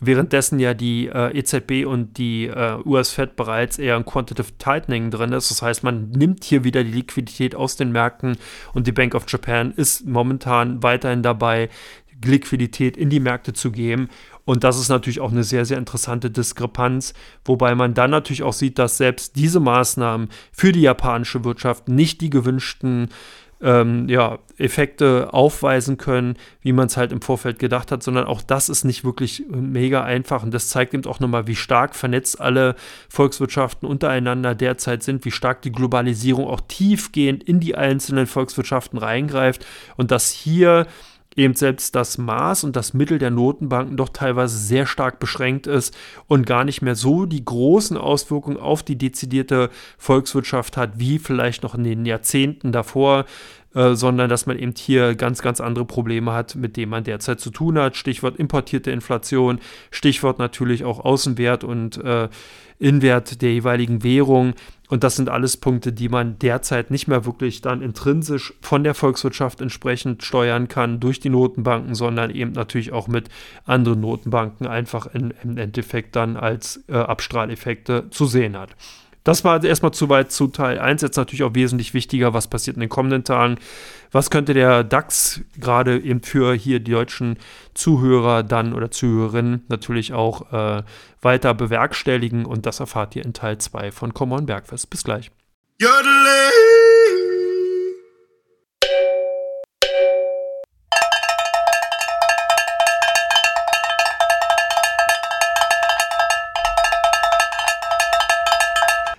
währenddessen 0.00 0.58
ja 0.58 0.74
die 0.74 1.08
äh, 1.08 1.36
EZB 1.36 1.86
und 1.86 2.18
die 2.18 2.46
äh, 2.46 2.78
US-Fed 2.84 3.36
bereits 3.36 3.78
eher 3.78 3.96
ein 3.96 4.04
Quantitative 4.04 4.56
Tightening 4.58 5.10
drin 5.10 5.32
ist. 5.32 5.50
Das 5.50 5.62
heißt, 5.62 5.82
man 5.82 6.10
nimmt 6.10 6.44
hier 6.44 6.64
wieder 6.64 6.84
die 6.84 6.92
Liquidität 6.92 7.54
aus 7.54 7.76
den 7.76 7.92
Märkten 7.92 8.36
und 8.74 8.86
die 8.86 8.92
Bank 8.92 9.14
of 9.14 9.24
Japan 9.28 9.72
ist 9.72 10.06
momentan 10.06 10.82
weiterhin 10.82 11.22
dabei, 11.22 11.68
Liquidität 12.24 12.96
in 12.96 13.10
die 13.10 13.20
Märkte 13.20 13.52
zu 13.52 13.70
geben. 13.70 14.08
Und 14.44 14.64
das 14.64 14.78
ist 14.78 14.88
natürlich 14.88 15.20
auch 15.20 15.30
eine 15.30 15.44
sehr, 15.44 15.64
sehr 15.64 15.78
interessante 15.78 16.30
Diskrepanz, 16.30 17.12
wobei 17.44 17.74
man 17.74 17.94
dann 17.94 18.10
natürlich 18.10 18.42
auch 18.42 18.54
sieht, 18.54 18.78
dass 18.78 18.96
selbst 18.96 19.36
diese 19.36 19.60
Maßnahmen 19.60 20.28
für 20.52 20.72
die 20.72 20.80
japanische 20.80 21.44
Wirtschaft 21.44 21.88
nicht 21.88 22.20
die 22.20 22.30
gewünschten 22.30 23.10
ähm, 23.60 24.08
ja, 24.08 24.38
Effekte 24.56 25.32
aufweisen 25.32 25.96
können, 25.96 26.36
wie 26.62 26.72
man 26.72 26.86
es 26.86 26.96
halt 26.96 27.12
im 27.12 27.20
Vorfeld 27.20 27.58
gedacht 27.58 27.90
hat, 27.90 28.02
sondern 28.02 28.26
auch 28.26 28.42
das 28.42 28.68
ist 28.68 28.84
nicht 28.84 29.04
wirklich 29.04 29.44
mega 29.48 30.04
einfach. 30.04 30.42
Und 30.42 30.54
das 30.54 30.68
zeigt 30.68 30.94
eben 30.94 31.06
auch 31.06 31.20
nochmal, 31.20 31.46
wie 31.46 31.56
stark 31.56 31.94
vernetzt 31.94 32.40
alle 32.40 32.76
Volkswirtschaften 33.08 33.88
untereinander 33.88 34.54
derzeit 34.54 35.02
sind, 35.02 35.24
wie 35.24 35.30
stark 35.30 35.62
die 35.62 35.72
Globalisierung 35.72 36.46
auch 36.46 36.60
tiefgehend 36.68 37.42
in 37.42 37.60
die 37.60 37.74
einzelnen 37.74 38.26
Volkswirtschaften 38.26 38.98
reingreift 38.98 39.66
und 39.96 40.10
dass 40.10 40.30
hier 40.30 40.86
eben 41.38 41.54
selbst 41.54 41.94
das 41.94 42.18
Maß 42.18 42.64
und 42.64 42.74
das 42.74 42.94
Mittel 42.94 43.18
der 43.18 43.30
Notenbanken 43.30 43.96
doch 43.96 44.08
teilweise 44.08 44.58
sehr 44.58 44.86
stark 44.86 45.20
beschränkt 45.20 45.66
ist 45.66 45.96
und 46.26 46.46
gar 46.46 46.64
nicht 46.64 46.82
mehr 46.82 46.96
so 46.96 47.26
die 47.26 47.44
großen 47.44 47.96
Auswirkungen 47.96 48.56
auf 48.56 48.82
die 48.82 48.98
dezidierte 48.98 49.70
Volkswirtschaft 49.96 50.76
hat, 50.76 50.98
wie 50.98 51.18
vielleicht 51.18 51.62
noch 51.62 51.76
in 51.76 51.84
den 51.84 52.04
Jahrzehnten 52.04 52.72
davor. 52.72 53.24
Äh, 53.78 53.94
sondern 53.94 54.28
dass 54.28 54.46
man 54.46 54.58
eben 54.58 54.74
hier 54.76 55.14
ganz, 55.14 55.40
ganz 55.40 55.60
andere 55.60 55.84
Probleme 55.84 56.32
hat, 56.32 56.56
mit 56.56 56.76
denen 56.76 56.90
man 56.90 57.04
derzeit 57.04 57.38
zu 57.38 57.50
tun 57.50 57.78
hat. 57.78 57.96
Stichwort 57.96 58.36
importierte 58.36 58.90
Inflation, 58.90 59.60
Stichwort 59.92 60.40
natürlich 60.40 60.84
auch 60.84 60.98
Außenwert 61.04 61.62
und 61.62 61.96
äh, 61.98 62.28
Inwert 62.80 63.40
der 63.40 63.52
jeweiligen 63.52 64.02
Währung. 64.02 64.54
Und 64.88 65.04
das 65.04 65.14
sind 65.14 65.28
alles 65.28 65.56
Punkte, 65.58 65.92
die 65.92 66.08
man 66.08 66.40
derzeit 66.40 66.90
nicht 66.90 67.06
mehr 67.06 67.24
wirklich 67.24 67.60
dann 67.60 67.80
intrinsisch 67.80 68.52
von 68.62 68.82
der 68.82 68.94
Volkswirtschaft 68.94 69.60
entsprechend 69.60 70.24
steuern 70.24 70.66
kann 70.66 70.98
durch 70.98 71.20
die 71.20 71.28
Notenbanken, 71.28 71.94
sondern 71.94 72.30
eben 72.30 72.52
natürlich 72.52 72.90
auch 72.92 73.06
mit 73.06 73.28
anderen 73.64 74.00
Notenbanken 74.00 74.66
einfach 74.66 75.06
in, 75.06 75.32
im 75.44 75.56
Endeffekt 75.56 76.16
dann 76.16 76.36
als 76.36 76.82
äh, 76.88 76.94
Abstrahleffekte 76.94 78.10
zu 78.10 78.26
sehen 78.26 78.58
hat. 78.58 78.70
Das 79.28 79.44
war 79.44 79.62
erstmal 79.62 79.92
zu 79.92 80.08
weit 80.08 80.32
zu 80.32 80.46
Teil 80.46 80.78
1. 80.78 81.02
Jetzt 81.02 81.18
natürlich 81.18 81.42
auch 81.42 81.54
wesentlich 81.54 81.92
wichtiger, 81.92 82.32
was 82.32 82.48
passiert 82.48 82.78
in 82.78 82.80
den 82.80 82.88
kommenden 82.88 83.24
Tagen. 83.24 83.58
Was 84.10 84.30
könnte 84.30 84.54
der 84.54 84.84
DAX 84.84 85.42
gerade 85.58 85.98
eben 85.98 86.22
für 86.22 86.54
hier 86.54 86.80
die 86.80 86.92
deutschen 86.92 87.36
Zuhörer 87.74 88.42
dann 88.42 88.72
oder 88.72 88.90
Zuhörerinnen 88.90 89.66
natürlich 89.68 90.14
auch 90.14 90.50
äh, 90.50 90.82
weiter 91.20 91.52
bewerkstelligen? 91.52 92.46
Und 92.46 92.64
das 92.64 92.80
erfahrt 92.80 93.16
ihr 93.16 93.24
in 93.26 93.34
Teil 93.34 93.58
2 93.58 93.92
von 93.92 94.14
Common 94.14 94.46
Bergfest. 94.46 94.88
Bis 94.88 95.04
gleich. 95.04 95.30
Jodele. 95.78 96.87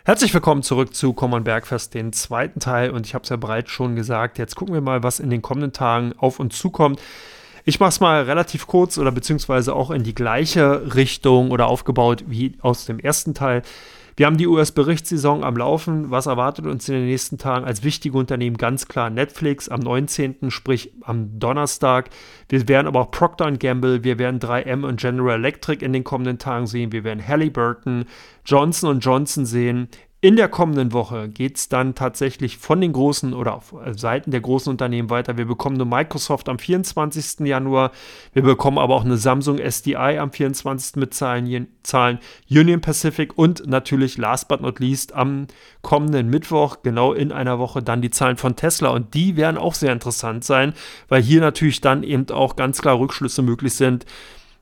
Herzlich 0.10 0.34
willkommen 0.34 0.64
zurück 0.64 0.96
zu 0.96 1.14
Common 1.14 1.44
Bergfest, 1.44 1.94
den 1.94 2.14
zweiten 2.14 2.60
Teil. 2.60 2.90
Und 2.90 3.06
ich 3.06 3.14
habe 3.14 3.22
es 3.22 3.30
ja 3.30 3.36
bereits 3.36 3.70
schon 3.70 3.96
gesagt, 3.96 4.40
jetzt 4.40 4.56
gucken 4.56 4.74
wir 4.74 4.82
mal, 4.82 5.04
was 5.04 5.20
in 5.20 5.30
den 5.30 5.44
kommenden 5.44 5.72
Tagen 5.72 6.14
auf 6.18 6.40
uns 6.40 6.58
zukommt. 6.58 7.00
Ich 7.64 7.80
mache 7.80 7.90
es 7.90 8.00
mal 8.00 8.24
relativ 8.24 8.66
kurz 8.66 8.98
oder 8.98 9.12
beziehungsweise 9.12 9.76
auch 9.76 9.92
in 9.92 10.02
die 10.02 10.16
gleiche 10.16 10.96
Richtung 10.96 11.52
oder 11.52 11.68
aufgebaut 11.68 12.24
wie 12.26 12.58
aus 12.62 12.86
dem 12.86 12.98
ersten 12.98 13.36
Teil. 13.36 13.62
Wir 14.20 14.26
haben 14.26 14.36
die 14.36 14.48
US-Berichtssaison 14.48 15.46
am 15.46 15.56
Laufen. 15.56 16.12
Was 16.12 16.26
erwartet 16.26 16.66
uns 16.66 16.90
in 16.90 16.96
den 16.96 17.06
nächsten 17.06 17.38
Tagen 17.38 17.64
als 17.64 17.86
wichtige 17.86 18.18
Unternehmen? 18.18 18.58
Ganz 18.58 18.90
klar 18.90 19.10
Netflix 19.10 19.70
am 19.70 19.80
19., 19.80 20.52
sprich 20.52 20.92
am 21.04 21.40
Donnerstag. 21.40 22.10
Wir 22.50 22.68
werden 22.68 22.88
aber 22.88 23.00
auch 23.00 23.12
Procter 23.12 23.50
Gamble, 23.54 24.04
wir 24.04 24.20
werden 24.20 24.42
3M 24.42 24.86
und 24.86 25.00
General 25.00 25.36
Electric 25.36 25.86
in 25.86 25.94
den 25.94 26.04
kommenden 26.04 26.38
Tagen 26.38 26.68
sehen. 26.68 26.92
Wir 26.92 27.06
werden 27.06 27.26
Halliburton, 27.26 28.04
Johnson 28.44 29.00
Johnson 29.00 29.46
sehen. 29.46 29.88
In 30.22 30.36
der 30.36 30.50
kommenden 30.50 30.92
Woche 30.92 31.30
geht 31.30 31.56
es 31.56 31.70
dann 31.70 31.96
tatsächlich 31.96 32.58
von 32.58 32.82
den 32.82 32.92
großen 32.92 33.34
oder 33.34 33.56
auf 33.56 33.74
äh, 33.74 33.98
Seiten 33.98 34.32
der 34.32 34.42
großen 34.42 34.70
Unternehmen 34.70 35.10
weiter. 35.10 35.38
Wir 35.38 35.46
bekommen 35.46 35.76
eine 35.76 35.86
Microsoft 35.86 36.50
am 36.50 36.60
24. 36.60 37.48
Januar. 37.48 37.94
Wir 38.34 38.44
bekommen 38.44 38.80
aber 38.80 38.96
auch 38.96 39.06
eine 39.06 39.16
Samsung 39.16 39.60
SDI 39.60 40.18
am 40.20 40.34
24. 40.34 40.98
mit 40.98 41.14
Zahlen, 41.14 41.70
Zahlen 41.84 42.20
Union 42.50 42.82
Pacific 42.82 43.38
und 43.38 43.66
natürlich 43.66 44.18
last 44.18 44.50
but 44.50 44.60
not 44.60 44.82
least 44.82 45.14
am 45.14 45.48
kommenden 45.84 46.30
Mittwoch, 46.30 46.80
genau 46.84 47.14
in 47.14 47.32
einer 47.32 47.58
Woche, 47.58 47.82
dann 47.82 48.02
die 48.02 48.12
Zahlen 48.12 48.36
von 48.36 48.58
Tesla. 48.58 48.90
Und 48.90 49.14
die 49.14 49.38
werden 49.38 49.58
auch 49.58 49.74
sehr 49.74 49.94
interessant 49.94 50.44
sein, 50.44 50.74
weil 51.08 51.22
hier 51.22 51.40
natürlich 51.40 51.80
dann 51.80 52.04
eben 52.04 52.30
auch 52.32 52.58
ganz 52.58 52.82
klar 52.82 53.00
Rückschlüsse 53.00 53.42
möglich 53.42 53.76
sind, 53.76 54.06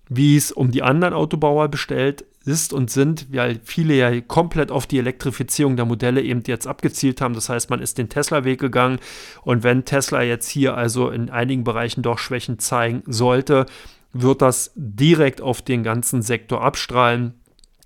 wie 0.07 0.37
es 0.37 0.51
um 0.51 0.69
die 0.69 0.83
anderen 0.83 1.15
Autobauer 1.15 1.67
bestellt 1.67 2.25
ist 2.47 2.73
und 2.73 2.89
sind, 2.89 3.27
weil 3.31 3.59
viele 3.63 3.93
ja 3.93 4.21
komplett 4.21 4.71
auf 4.71 4.87
die 4.87 4.99
Elektrifizierung 4.99 5.75
der 5.75 5.85
Modelle 5.85 6.21
eben 6.21 6.43
jetzt 6.47 6.65
abgezielt 6.65 7.21
haben. 7.21 7.33
Das 7.33 7.49
heißt, 7.49 7.69
man 7.69 7.81
ist 7.81 7.97
den 7.97 8.09
Tesla-Weg 8.09 8.59
gegangen 8.59 8.99
und 9.43 9.63
wenn 9.63 9.85
Tesla 9.85 10.21
jetzt 10.21 10.49
hier 10.49 10.75
also 10.75 11.09
in 11.09 11.29
einigen 11.29 11.63
Bereichen 11.63 12.01
doch 12.01 12.17
Schwächen 12.17 12.59
zeigen 12.59 13.03
sollte, 13.05 13.65
wird 14.13 14.41
das 14.41 14.71
direkt 14.75 15.41
auf 15.41 15.61
den 15.61 15.83
ganzen 15.83 16.21
Sektor 16.21 16.61
abstrahlen. 16.63 17.33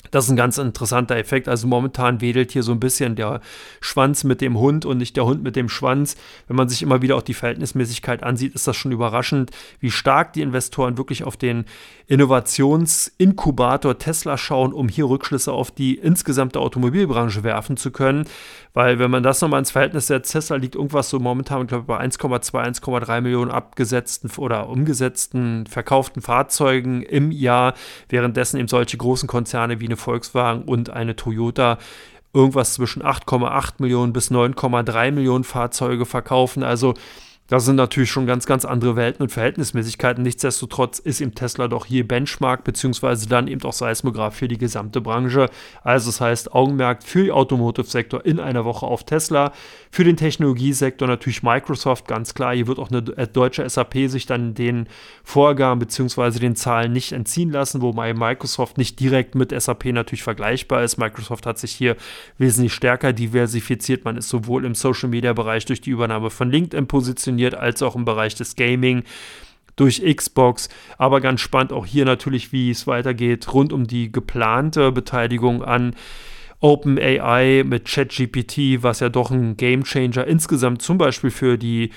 Das 0.10 0.26
ist 0.26 0.32
ein 0.32 0.36
ganz 0.36 0.58
interessanter 0.58 1.16
Effekt. 1.16 1.48
Also 1.48 1.68
momentan 1.68 2.22
wedelt 2.22 2.52
hier 2.52 2.64
so 2.64 2.72
ein 2.72 2.80
bisschen 2.80 3.16
der 3.16 3.42
Schwanz 3.80 4.24
mit 4.24 4.42
dem 4.42 4.58
Hund 4.58 4.86
und 4.86 4.98
nicht 4.98 5.16
der 5.16 5.26
Hund 5.26 5.44
mit 5.44 5.56
dem 5.56 5.70
Schwanz. 5.70 6.16
Wenn 6.48 6.58
man 6.58 6.70
sich 6.70 6.82
immer 6.82 7.02
wieder 7.02 7.16
auch 7.16 7.22
die 7.22 7.34
Verhältnismäßigkeit 7.34 8.24
ansieht, 8.24 8.56
ist 8.56 8.68
das 8.68 8.76
schon 8.76 8.92
überraschend, 8.92 9.52
wie 9.80 9.92
stark 9.92 10.34
die 10.34 10.42
Investoren 10.42 10.98
wirklich 10.98 11.24
auf 11.24 11.38
den 11.38 11.66
Innovationsinkubator 12.08 13.98
Tesla 14.00 14.38
schauen, 14.38 14.74
um 14.74 14.90
hier 14.90 15.06
Rückschlüsse 15.06 15.52
auf 15.54 15.72
die 15.72 15.96
insgesamte 15.96 16.60
Automobilbranche 16.60 17.44
werfen 17.44 17.78
zu 17.78 17.92
können. 17.92 18.26
Weil 18.74 19.00
wenn 19.00 19.12
man 19.12 19.24
das 19.24 19.42
nochmal 19.42 19.60
ins 19.60 19.72
Verhältnis 19.72 20.08
setzt, 20.08 20.32
Tesla 20.32 20.56
liegt 20.56 20.76
irgendwas 20.76 21.10
so 21.10 21.20
momentan, 21.20 21.68
glaube 21.68 21.84
ich, 21.84 21.88
bei 21.88 22.00
1,2, 22.00 22.82
1,3 22.82 23.22
Millionen 23.22 23.52
abgesetzten 23.52 24.30
oder 24.38 24.70
umgesetzten, 24.70 25.68
verkauften 25.68 26.22
Fahrzeugen 26.22 27.02
im 27.02 27.32
Jahr, 27.32 27.74
währenddessen 28.10 28.58
eben 28.58 28.68
solche 28.68 28.98
großen 28.98 29.28
Konzerne 29.28 29.80
wie 29.80 29.91
eine 29.92 29.98
Volkswagen 29.98 30.64
und 30.64 30.90
eine 30.90 31.16
Toyota 31.16 31.78
irgendwas 32.34 32.74
zwischen 32.74 33.04
8,8 33.04 33.74
Millionen 33.80 34.14
bis 34.14 34.32
9,3 34.32 35.12
Millionen 35.12 35.44
Fahrzeuge 35.44 36.06
verkaufen. 36.06 36.64
Also 36.64 36.94
das 37.52 37.66
sind 37.66 37.76
natürlich 37.76 38.10
schon 38.10 38.26
ganz, 38.26 38.46
ganz 38.46 38.64
andere 38.64 38.96
Welten 38.96 39.24
und 39.24 39.30
Verhältnismäßigkeiten. 39.30 40.24
Nichtsdestotrotz 40.24 41.00
ist 41.00 41.20
eben 41.20 41.36
Tesla 41.36 41.68
doch 41.68 41.86
hier 41.86 42.08
Benchmark, 42.08 42.64
beziehungsweise 42.64 43.28
dann 43.28 43.50
eben 43.50 43.62
auch 43.64 43.74
Seismograph 43.74 44.34
für 44.38 44.48
die 44.48 44.58
gesamte 44.58 45.02
Branche. 45.02 45.50
Also 45.84 46.12
das 46.12 46.22
heißt, 46.22 46.54
Augenmerk 46.54 47.04
für 47.04 47.24
den 47.24 47.32
Automotive-Sektor 47.32 48.26
in 48.26 48.40
einer 48.40 48.64
Woche 48.64 48.86
auf 48.86 49.04
Tesla. 49.04 49.52
Für 49.90 50.06
den 50.06 50.16
Technologiesektor 50.16 51.10
natürlich 51.10 51.44
Microsoft, 51.44 52.08
ganz 52.08 52.34
klar. 52.34 52.56
Hier 52.56 52.68
wird 52.68 52.80
auch 52.80 52.90
eine 52.90 53.02
deutsche 53.02 53.70
SAP 53.70 54.08
sich 54.08 54.26
dann 54.26 54.54
den 54.54 54.88
Vorgaben 55.26 55.82
beziehungsweise 55.82 56.40
den 56.40 56.56
Zahlen 56.56 56.94
nicht 56.94 57.12
entziehen 57.12 57.52
lassen, 57.52 57.82
wobei 57.82 58.14
Microsoft 58.14 58.78
nicht 58.78 58.98
direkt 59.02 59.36
mit 59.36 59.52
SAP 59.52 59.88
natürlich 59.88 60.24
vergleichbar 60.24 60.84
ist. 60.84 60.98
Microsoft 60.98 61.46
hat 61.46 61.60
sich 61.60 61.74
hier 61.74 61.98
wesentlich 62.38 62.74
stärker 62.74 63.12
diversifiziert. 63.12 64.06
Man 64.06 64.16
ist 64.16 64.30
sowohl 64.30 64.64
im 64.64 64.74
Social-Media-Bereich 64.74 65.66
durch 65.66 65.82
die 65.82 65.90
Übernahme 65.90 66.30
von 66.30 66.50
LinkedIn 66.50 66.88
positioniert, 66.88 67.41
funktioniert, 67.42 67.56
als 67.56 67.82
auch 67.82 67.96
im 67.96 68.06
Bereich 68.06 68.36
des 68.36 68.56
Gaming 68.56 69.04
durch 69.76 70.02
Xbox. 70.04 70.70
Aber 70.98 71.22
ganz 71.22 71.42
spannend 71.42 71.74
auch 71.74 71.86
hier 71.86 72.06
natürlich, 72.06 72.52
wie 72.52 72.70
es 72.72 72.88
weitergeht, 72.88 73.54
rund 73.54 73.74
um 73.74 73.88
die 73.88 74.12
geplante 74.12 74.92
Beteiligung 74.92 75.64
an 75.64 75.96
OpenAI 76.60 77.64
mit 77.66 77.86
ChatGPT, 77.86 78.84
was 78.84 79.00
ja 79.00 79.10
doch 79.10 79.32
ein 79.32 79.58
Gamechanger 79.58 80.28
insgesamt 80.28 80.82
zum 80.82 80.98
Beispiel 80.98 81.32
für 81.32 81.58
die 81.58 81.90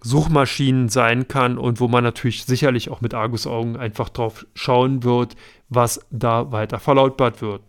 Suchmaschinen 0.00 0.88
sein 0.88 1.28
kann 1.28 1.58
und 1.58 1.80
wo 1.80 1.88
man 1.88 2.04
natürlich 2.04 2.44
sicherlich 2.44 2.88
auch 2.88 3.00
mit 3.00 3.14
Argusaugen 3.14 3.76
einfach 3.76 4.08
drauf 4.08 4.46
schauen 4.54 5.04
wird, 5.04 5.34
was 5.68 6.00
da 6.10 6.50
weiter 6.50 6.78
verlautbart 6.78 7.42
wird. 7.42 7.62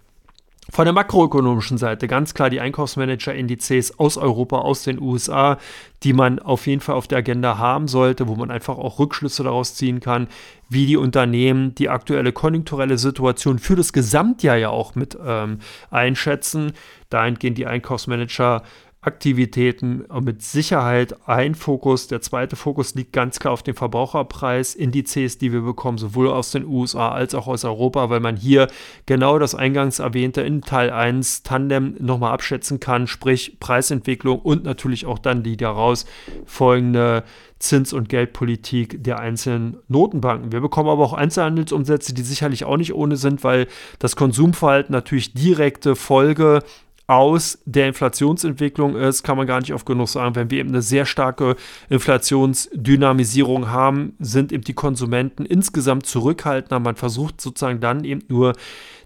Von 0.71 0.85
der 0.85 0.93
makroökonomischen 0.93 1.77
Seite 1.77 2.07
ganz 2.07 2.33
klar 2.33 2.49
die 2.49 2.59
Einkaufsmanager-Indizes 2.59 3.97
aus 3.97 4.17
Europa, 4.17 4.59
aus 4.59 4.83
den 4.83 5.01
USA, 5.01 5.57
die 6.03 6.13
man 6.13 6.39
auf 6.39 6.67
jeden 6.67 6.79
Fall 6.81 6.95
auf 6.95 7.07
der 7.07 7.17
Agenda 7.19 7.57
haben 7.57 7.87
sollte, 7.87 8.27
wo 8.27 8.35
man 8.35 8.51
einfach 8.51 8.77
auch 8.77 8.99
Rückschlüsse 8.99 9.43
daraus 9.43 9.73
ziehen 9.73 9.99
kann, 9.99 10.27
wie 10.69 10.85
die 10.85 10.97
Unternehmen 10.97 11.73
die 11.75 11.89
aktuelle 11.89 12.31
konjunkturelle 12.31 12.97
Situation 12.97 13.57
für 13.57 13.75
das 13.75 13.93
Gesamtjahr 13.93 14.57
ja 14.57 14.69
auch 14.69 14.93
mit 14.93 15.17
ähm, 15.25 15.59
einschätzen. 15.89 16.73
Dahingehend 17.09 17.57
die 17.57 17.65
Einkaufsmanager 17.65 18.61
Aktivitäten 19.01 20.03
mit 20.21 20.41
Sicherheit 20.41 21.15
ein 21.25 21.55
Fokus. 21.55 22.07
Der 22.07 22.19
zweite 22.19 22.57
Fokus 22.57 22.95
liegt 22.95 23.13
ganz 23.13 23.39
klar 23.39 23.53
auf 23.53 23.63
den 23.63 23.73
Verbraucherpreisindizes, 23.73 25.37
die 25.37 25.53
wir 25.53 25.61
bekommen, 25.61 25.97
sowohl 25.97 26.27
aus 26.27 26.51
den 26.51 26.65
USA 26.65 27.09
als 27.09 27.33
auch 27.33 27.47
aus 27.47 27.63
Europa, 27.63 28.09
weil 28.09 28.19
man 28.19 28.35
hier 28.35 28.67
genau 29.05 29.39
das 29.39 29.55
eingangs 29.55 29.99
erwähnte 29.99 30.41
in 30.41 30.61
Teil 30.63 30.89
1 30.89 31.43
Tandem 31.43 31.95
nochmal 31.99 32.33
abschätzen 32.33 32.81
kann, 32.81 33.07
sprich 33.07 33.57
Preisentwicklung 33.61 34.37
und 34.39 34.65
natürlich 34.65 35.05
auch 35.05 35.19
dann 35.19 35.43
die 35.43 35.55
daraus 35.55 36.05
folgende 36.45 37.23
Zins- 37.57 37.93
und 37.93 38.09
Geldpolitik 38.09 39.01
der 39.01 39.19
einzelnen 39.19 39.77
Notenbanken. 39.87 40.51
Wir 40.51 40.59
bekommen 40.59 40.89
aber 40.89 41.05
auch 41.05 41.13
Einzelhandelsumsätze, 41.13 42.13
die 42.13 42.21
sicherlich 42.21 42.65
auch 42.65 42.77
nicht 42.77 42.93
ohne 42.93 43.15
sind, 43.15 43.45
weil 43.45 43.67
das 43.99 44.17
Konsumverhalten 44.17 44.91
natürlich 44.91 45.33
direkte 45.33 45.95
Folge 45.95 46.63
aus 47.09 47.57
der 47.65 47.87
Inflationsentwicklung 47.87 48.95
ist, 48.95 49.23
kann 49.23 49.35
man 49.35 49.47
gar 49.47 49.59
nicht 49.59 49.73
oft 49.73 49.87
genug 49.87 50.07
sagen. 50.07 50.35
Wenn 50.35 50.51
wir 50.51 50.59
eben 50.59 50.69
eine 50.69 50.83
sehr 50.83 51.07
starke 51.07 51.55
Inflationsdynamisierung 51.89 53.71
haben, 53.71 54.13
sind 54.19 54.51
eben 54.51 54.63
die 54.63 54.75
Konsumenten 54.75 55.43
insgesamt 55.43 56.05
zurückhaltender. 56.05 56.79
Man 56.79 56.95
versucht 56.95 57.41
sozusagen 57.41 57.79
dann 57.79 58.03
eben 58.03 58.21
nur 58.27 58.53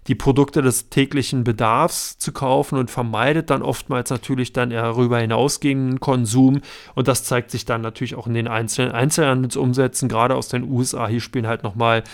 die 0.06 0.14
Produkte 0.14 0.60
des 0.60 0.90
täglichen 0.90 1.44
Bedarfs 1.44 2.18
zu 2.18 2.32
kaufen 2.32 2.76
und 2.76 2.90
vermeidet 2.90 3.48
dann 3.48 3.62
oftmals 3.62 4.10
natürlich 4.10 4.52
dann 4.52 4.68
darüber 4.68 5.18
hinausgehenden 5.18 5.98
Konsum. 5.98 6.60
Und 6.94 7.08
das 7.08 7.24
zeigt 7.24 7.50
sich 7.50 7.64
dann 7.64 7.80
natürlich 7.80 8.16
auch 8.16 8.26
in 8.26 8.34
den 8.34 8.48
einzelnen 8.48 8.92
Einzelhandelsumsätzen, 8.92 10.10
gerade 10.10 10.34
aus 10.34 10.48
den 10.48 10.70
USA. 10.70 11.08
Hier 11.08 11.22
spielen 11.22 11.46
halt 11.46 11.62
nochmal 11.62 12.04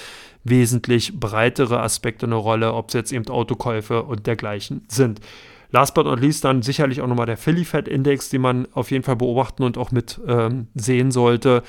wesentlich 0.45 1.19
breitere 1.19 1.81
Aspekte 1.81 2.27
eine 2.27 2.37
Rolle, 2.37 2.75
ob 2.75 2.89
es 2.89 2.95
jetzt 2.95 3.13
eben 3.13 3.27
Autokäufe 3.27 4.05
und 4.05 4.29
dergleichen 4.29 4.85
sind. 4.87 5.21
Last 5.73 5.95
but 5.95 6.07
not 6.07 6.21
least 6.21 6.45
dann 6.45 6.63
sicherlich 6.63 7.01
auch 7.01 7.07
nochmal 7.07 7.27
der 7.27 7.37
Philly 7.37 7.65
Fat 7.65 7.87
Index, 7.87 8.29
den 8.29 8.43
man 8.43 8.67
auf 8.73 8.91
jeden 8.91 9.05
Fall 9.05 9.17
beobachten 9.17 9.63
und 9.63 9.79
auch 9.79 9.93
mit 9.93 10.21
ähm, 10.27 10.67
sehen 10.75 11.11
sollte. 11.11 11.63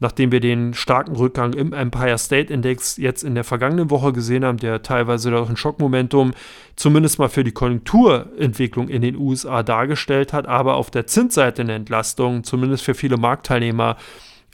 Nachdem 0.00 0.30
wir 0.30 0.38
den 0.38 0.74
starken 0.74 1.16
Rückgang 1.16 1.54
im 1.54 1.72
Empire 1.72 2.18
State 2.18 2.52
Index 2.52 2.98
jetzt 2.98 3.24
in 3.24 3.34
der 3.34 3.42
vergangenen 3.42 3.90
Woche 3.90 4.12
gesehen 4.12 4.44
haben, 4.44 4.58
der 4.58 4.82
teilweise 4.82 5.32
doch 5.32 5.50
ein 5.50 5.56
Schockmomentum 5.56 6.34
zumindest 6.76 7.18
mal 7.18 7.28
für 7.28 7.42
die 7.42 7.50
Konjunkturentwicklung 7.50 8.88
in 8.88 9.02
den 9.02 9.16
USA 9.16 9.64
dargestellt 9.64 10.32
hat, 10.32 10.46
aber 10.46 10.76
auf 10.76 10.92
der 10.92 11.08
Zinsseite 11.08 11.62
eine 11.62 11.74
Entlastung, 11.74 12.44
zumindest 12.44 12.84
für 12.84 12.94
viele 12.94 13.16
Marktteilnehmer, 13.16 13.96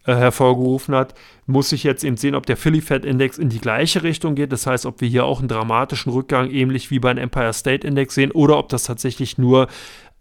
äh, 0.07 0.15
hervorgerufen 0.15 0.95
hat, 0.95 1.15
muss 1.47 1.73
ich 1.73 1.85
jetzt 1.85 2.05
eben 2.05 2.17
sehen, 2.17 2.35
ob 2.35 2.47
der 2.47 2.57
Philly 2.57 2.81
Fed 2.81 3.05
Index 3.05 3.39
in 3.39 3.49
die 3.49 3.61
gleiche 3.61 4.03
Richtung 4.03 4.35
geht. 4.35 4.53
Das 4.53 4.67
heißt, 4.67 4.87
ob 4.87 5.01
wir 5.01 5.09
hier 5.09 5.25
auch 5.25 5.39
einen 5.39 5.49
dramatischen 5.49 6.13
Rückgang 6.13 6.51
ähnlich 6.51 6.91
wie 6.91 6.99
beim 6.99 7.19
Empire 7.19 7.53
State 7.53 7.87
Index 7.87 8.15
sehen 8.15 8.31
oder 8.31 8.59
ob 8.59 8.69
das 8.69 8.85
tatsächlich 8.85 9.39
nur 9.39 9.69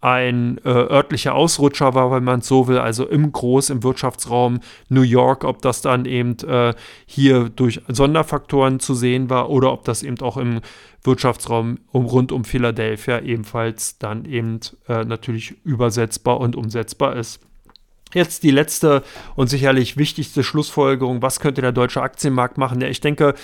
ein 0.04 0.58
äh, 0.66 0.68
örtlicher 0.68 1.34
Ausrutscher 1.34 1.94
war, 1.94 2.12
wenn 2.12 2.24
man 2.24 2.40
es 2.40 2.46
so 2.46 2.68
will, 2.68 2.76
also 2.76 3.06
im 3.06 3.32
Groß, 3.32 3.70
im 3.70 3.82
Wirtschaftsraum 3.82 4.60
New 4.90 5.00
York, 5.00 5.44
ob 5.44 5.62
das 5.62 5.80
dann 5.80 6.04
eben 6.04 6.36
äh, 6.46 6.74
hier 7.06 7.48
durch 7.48 7.80
Sonderfaktoren 7.88 8.80
zu 8.80 8.94
sehen 8.94 9.30
war 9.30 9.48
oder 9.48 9.72
ob 9.72 9.84
das 9.84 10.02
eben 10.02 10.20
auch 10.20 10.36
im 10.36 10.60
Wirtschaftsraum 11.04 11.78
um, 11.90 12.04
rund 12.04 12.32
um 12.32 12.44
Philadelphia 12.44 13.20
ebenfalls 13.20 13.98
dann 13.98 14.26
eben 14.26 14.60
äh, 14.88 15.06
natürlich 15.06 15.54
übersetzbar 15.64 16.38
und 16.38 16.54
umsetzbar 16.54 17.16
ist. 17.16 17.40
Jetzt 18.12 18.42
die 18.42 18.50
letzte 18.50 19.02
und 19.34 19.48
sicherlich 19.48 19.96
wichtigste 19.96 20.44
Schlussfolgerung, 20.44 21.22
was 21.22 21.40
könnte 21.40 21.62
der 21.62 21.72
deutsche 21.72 22.02
Aktienmarkt 22.02 22.58
machen? 22.58 22.80
Ja, 22.80 22.88
ich 22.88 23.00
denke, 23.00 23.34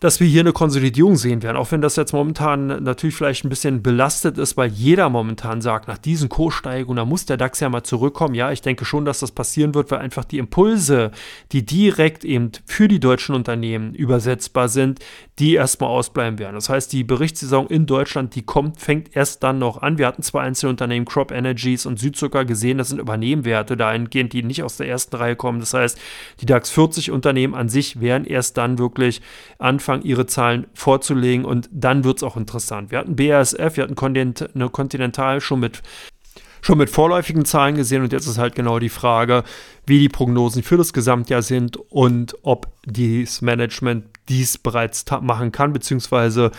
dass 0.00 0.18
wir 0.18 0.26
hier 0.26 0.40
eine 0.40 0.52
Konsolidierung 0.52 1.16
sehen 1.16 1.42
werden. 1.42 1.58
Auch 1.58 1.70
wenn 1.72 1.82
das 1.82 1.96
jetzt 1.96 2.12
momentan 2.12 2.82
natürlich 2.82 3.14
vielleicht 3.14 3.44
ein 3.44 3.50
bisschen 3.50 3.82
belastet 3.82 4.38
ist, 4.38 4.56
weil 4.56 4.70
jeder 4.70 5.10
momentan 5.10 5.60
sagt, 5.60 5.88
nach 5.88 5.98
diesen 5.98 6.30
Kurssteigungen, 6.30 6.96
da 6.96 7.04
muss 7.04 7.26
der 7.26 7.36
DAX 7.36 7.60
ja 7.60 7.68
mal 7.68 7.82
zurückkommen. 7.82 8.34
Ja, 8.34 8.50
ich 8.50 8.62
denke 8.62 8.86
schon, 8.86 9.04
dass 9.04 9.20
das 9.20 9.32
passieren 9.32 9.74
wird, 9.74 9.90
weil 9.90 9.98
einfach 9.98 10.24
die 10.24 10.38
Impulse, 10.38 11.10
die 11.52 11.66
direkt 11.66 12.24
eben 12.24 12.50
für 12.64 12.88
die 12.88 12.98
deutschen 12.98 13.34
Unternehmen 13.34 13.94
übersetzbar 13.94 14.70
sind, 14.70 15.00
die 15.38 15.54
erstmal 15.54 15.90
ausbleiben 15.90 16.38
werden. 16.38 16.54
Das 16.54 16.70
heißt, 16.70 16.92
die 16.92 17.04
Berichtssaison 17.04 17.66
in 17.66 17.84
Deutschland, 17.84 18.34
die 18.34 18.42
kommt, 18.42 18.80
fängt 18.80 19.14
erst 19.14 19.42
dann 19.42 19.58
noch 19.58 19.82
an. 19.82 19.98
Wir 19.98 20.06
hatten 20.06 20.22
zwei 20.22 20.40
einzelne 20.40 20.70
Unternehmen, 20.70 21.04
Crop 21.04 21.30
Energies 21.30 21.84
und 21.84 21.98
Südzucker, 21.98 22.46
gesehen, 22.46 22.78
das 22.78 22.88
sind 22.88 23.00
Übernehmwerte 23.00 23.76
dahingehend, 23.76 24.32
die 24.32 24.42
nicht 24.42 24.62
aus 24.62 24.78
der 24.78 24.88
ersten 24.88 25.16
Reihe 25.16 25.36
kommen. 25.36 25.60
Das 25.60 25.74
heißt, 25.74 25.98
die 26.40 26.46
DAX 26.46 26.70
40 26.70 27.10
Unternehmen 27.10 27.54
an 27.54 27.68
sich 27.68 28.00
werden 28.00 28.24
erst 28.24 28.56
dann 28.56 28.78
wirklich 28.78 29.20
anfangen, 29.58 29.89
anfangen, 29.90 30.08
ihre 30.08 30.26
Zahlen 30.26 30.66
vorzulegen 30.74 31.44
und 31.44 31.68
dann 31.72 32.04
wird 32.04 32.18
es 32.18 32.22
auch 32.22 32.36
interessant. 32.36 32.90
Wir 32.90 32.98
hatten 32.98 33.16
BASF, 33.16 33.76
wir 33.76 33.84
hatten 33.84 33.94
Continental 33.96 35.40
schon 35.40 35.60
mit 35.60 35.82
schon 36.62 36.76
mit 36.76 36.90
vorläufigen 36.90 37.46
Zahlen 37.46 37.74
gesehen 37.74 38.02
und 38.02 38.12
jetzt 38.12 38.26
ist 38.26 38.36
halt 38.36 38.54
genau 38.54 38.78
die 38.78 38.90
Frage, 38.90 39.44
wie 39.86 39.98
die 39.98 40.10
Prognosen 40.10 40.62
für 40.62 40.76
das 40.76 40.92
Gesamtjahr 40.92 41.40
sind 41.40 41.78
und 41.78 42.36
ob 42.42 42.68
dieses 42.84 43.40
Management 43.40 44.04
dies 44.28 44.58
bereits 44.58 45.06
machen 45.22 45.52
kann, 45.52 45.72
beziehungsweise 45.72 46.50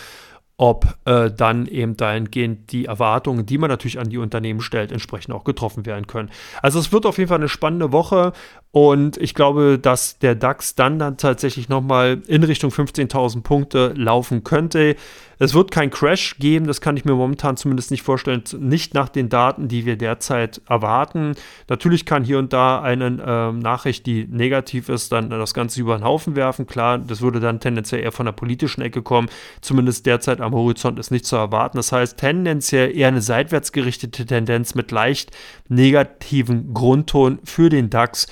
ob 0.62 0.96
äh, 1.06 1.32
dann 1.32 1.66
eben 1.66 1.98
dahingehend 1.98 2.72
die 2.72 2.86
Erwartungen, 2.86 3.48
die 3.48 3.58
man 3.58 3.72
natürlich 3.72 3.98
an 3.98 4.10
die 4.10 4.20
Unternehmen 4.20 4.62
stellt, 4.62 4.92
entsprechend 4.92 5.34
auch 5.34 5.44
getroffen 5.44 5.88
werden 5.88 6.06
können. 6.06 6.30
Also 6.62 6.78
es 6.78 6.92
wird 6.92 7.08
auf 7.08 7.18
jeden 7.18 7.30
Fall 7.30 7.40
eine 7.40 7.50
spannende 7.50 7.92
Woche 7.92 8.32
und 8.70 9.18
ich 9.18 9.34
glaube, 9.34 9.80
dass 9.82 10.20
der 10.20 10.36
DAX 10.36 10.76
dann, 10.76 11.00
dann 11.00 11.18
tatsächlich 11.18 11.68
nochmal 11.68 12.22
in 12.28 12.44
Richtung 12.44 12.70
15.000 12.70 13.42
Punkte 13.42 13.94
laufen 13.96 14.44
könnte. 14.44 14.98
Es 15.44 15.56
wird 15.56 15.72
kein 15.72 15.90
Crash 15.90 16.36
geben, 16.38 16.68
das 16.68 16.82
kann 16.82 16.96
ich 16.98 17.04
mir 17.04 17.16
momentan 17.16 17.58
zumindest 17.58 17.90
nicht 17.90 18.04
vorstellen, 18.04 18.44
nicht 18.60 18.94
nach 18.94 19.10
den 19.10 19.28
Daten, 19.28 19.68
die 19.68 19.88
wir 19.88 19.96
derzeit 19.96 20.62
erwarten. 20.70 21.34
Natürlich 21.68 22.06
kann 22.06 22.24
hier 22.24 22.38
und 22.38 22.54
da 22.54 22.80
eine 22.80 23.08
äh, 23.08 23.52
Nachricht, 23.52 24.06
die 24.06 24.28
negativ 24.28 24.88
ist, 24.88 25.12
dann 25.12 25.32
das 25.32 25.56
Ganze 25.56 25.82
über 25.82 25.98
den 25.98 26.04
Haufen 26.04 26.36
werfen. 26.36 26.68
Klar, 26.68 27.00
das 27.00 27.22
würde 27.22 27.40
dann 27.40 27.60
tendenziell 27.60 28.04
eher 28.04 28.12
von 28.12 28.28
der 28.28 28.34
politischen 28.34 28.84
Ecke 28.84 29.02
kommen. 29.02 29.30
Zumindest 29.62 30.06
derzeit 30.06 30.42
am 30.42 30.54
Horizont 30.54 31.00
ist 31.00 31.10
nicht 31.10 31.26
zu 31.26 31.38
erwarten. 31.38 31.78
Das 31.78 31.92
heißt, 31.92 32.18
tendenziell 32.18 32.96
eher 32.96 33.08
eine 33.08 33.24
seitwärts 33.24 33.72
gerichtete 33.72 34.28
Tendenz 34.28 34.76
mit 34.76 34.92
leicht 34.92 35.32
negativen 35.68 36.72
Grundton 36.76 37.40
für 37.46 37.70
den 37.70 37.90
DAX 37.90 38.28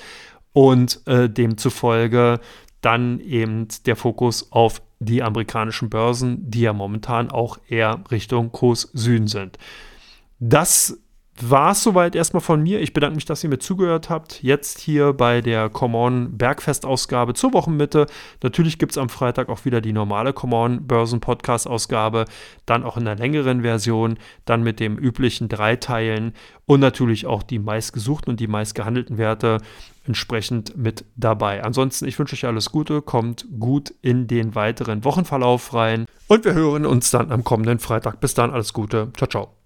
und 0.52 1.00
äh, 1.08 1.28
demzufolge 1.28 2.38
dann 2.80 3.20
eben 3.20 3.68
der 3.86 3.96
Fokus 3.96 4.52
auf 4.52 4.82
die 4.98 5.22
amerikanischen 5.22 5.90
Börsen, 5.90 6.50
die 6.50 6.62
ja 6.62 6.72
momentan 6.72 7.30
auch 7.30 7.58
eher 7.68 8.02
Richtung 8.10 8.52
Kurs 8.52 8.90
Süden 8.92 9.28
sind. 9.28 9.58
Das 10.38 10.98
war 11.48 11.72
es 11.72 11.82
soweit 11.82 12.14
erstmal 12.14 12.40
von 12.40 12.62
mir. 12.62 12.80
Ich 12.80 12.92
bedanke 12.92 13.14
mich, 13.14 13.24
dass 13.24 13.44
ihr 13.44 13.50
mir 13.50 13.58
zugehört 13.58 14.10
habt. 14.10 14.42
Jetzt 14.42 14.80
hier 14.80 15.12
bei 15.12 15.40
der 15.40 15.68
Common 15.68 16.36
Bergfest-Ausgabe 16.36 17.34
zur 17.34 17.52
Wochenmitte. 17.52 18.06
Natürlich 18.42 18.78
gibt 18.78 18.92
es 18.92 18.98
am 18.98 19.08
Freitag 19.08 19.48
auch 19.48 19.64
wieder 19.64 19.80
die 19.80 19.92
normale 19.92 20.32
Common 20.32 20.86
Börsen-Podcast-Ausgabe. 20.86 22.24
Dann 22.66 22.84
auch 22.84 22.96
in 22.96 23.04
der 23.04 23.16
längeren 23.16 23.62
Version. 23.62 24.18
Dann 24.44 24.62
mit 24.62 24.80
dem 24.80 24.98
üblichen 24.98 25.48
drei 25.48 25.76
Teilen. 25.76 26.34
Und 26.66 26.80
natürlich 26.80 27.26
auch 27.26 27.42
die 27.42 27.58
meistgesuchten 27.58 28.30
und 28.30 28.40
die 28.40 28.46
meistgehandelten 28.46 29.18
Werte 29.18 29.58
entsprechend 30.04 30.76
mit 30.76 31.04
dabei. 31.16 31.62
Ansonsten, 31.62 32.06
ich 32.06 32.18
wünsche 32.18 32.34
euch 32.34 32.46
alles 32.46 32.70
Gute. 32.70 33.02
Kommt 33.02 33.46
gut 33.58 33.94
in 34.02 34.26
den 34.26 34.54
weiteren 34.54 35.04
Wochenverlauf 35.04 35.74
rein. 35.74 36.06
Und 36.28 36.44
wir 36.44 36.54
hören 36.54 36.86
uns 36.86 37.10
dann 37.10 37.30
am 37.30 37.44
kommenden 37.44 37.78
Freitag. 37.78 38.20
Bis 38.20 38.34
dann, 38.34 38.50
alles 38.50 38.72
Gute. 38.72 39.12
Ciao, 39.16 39.28
ciao. 39.28 39.59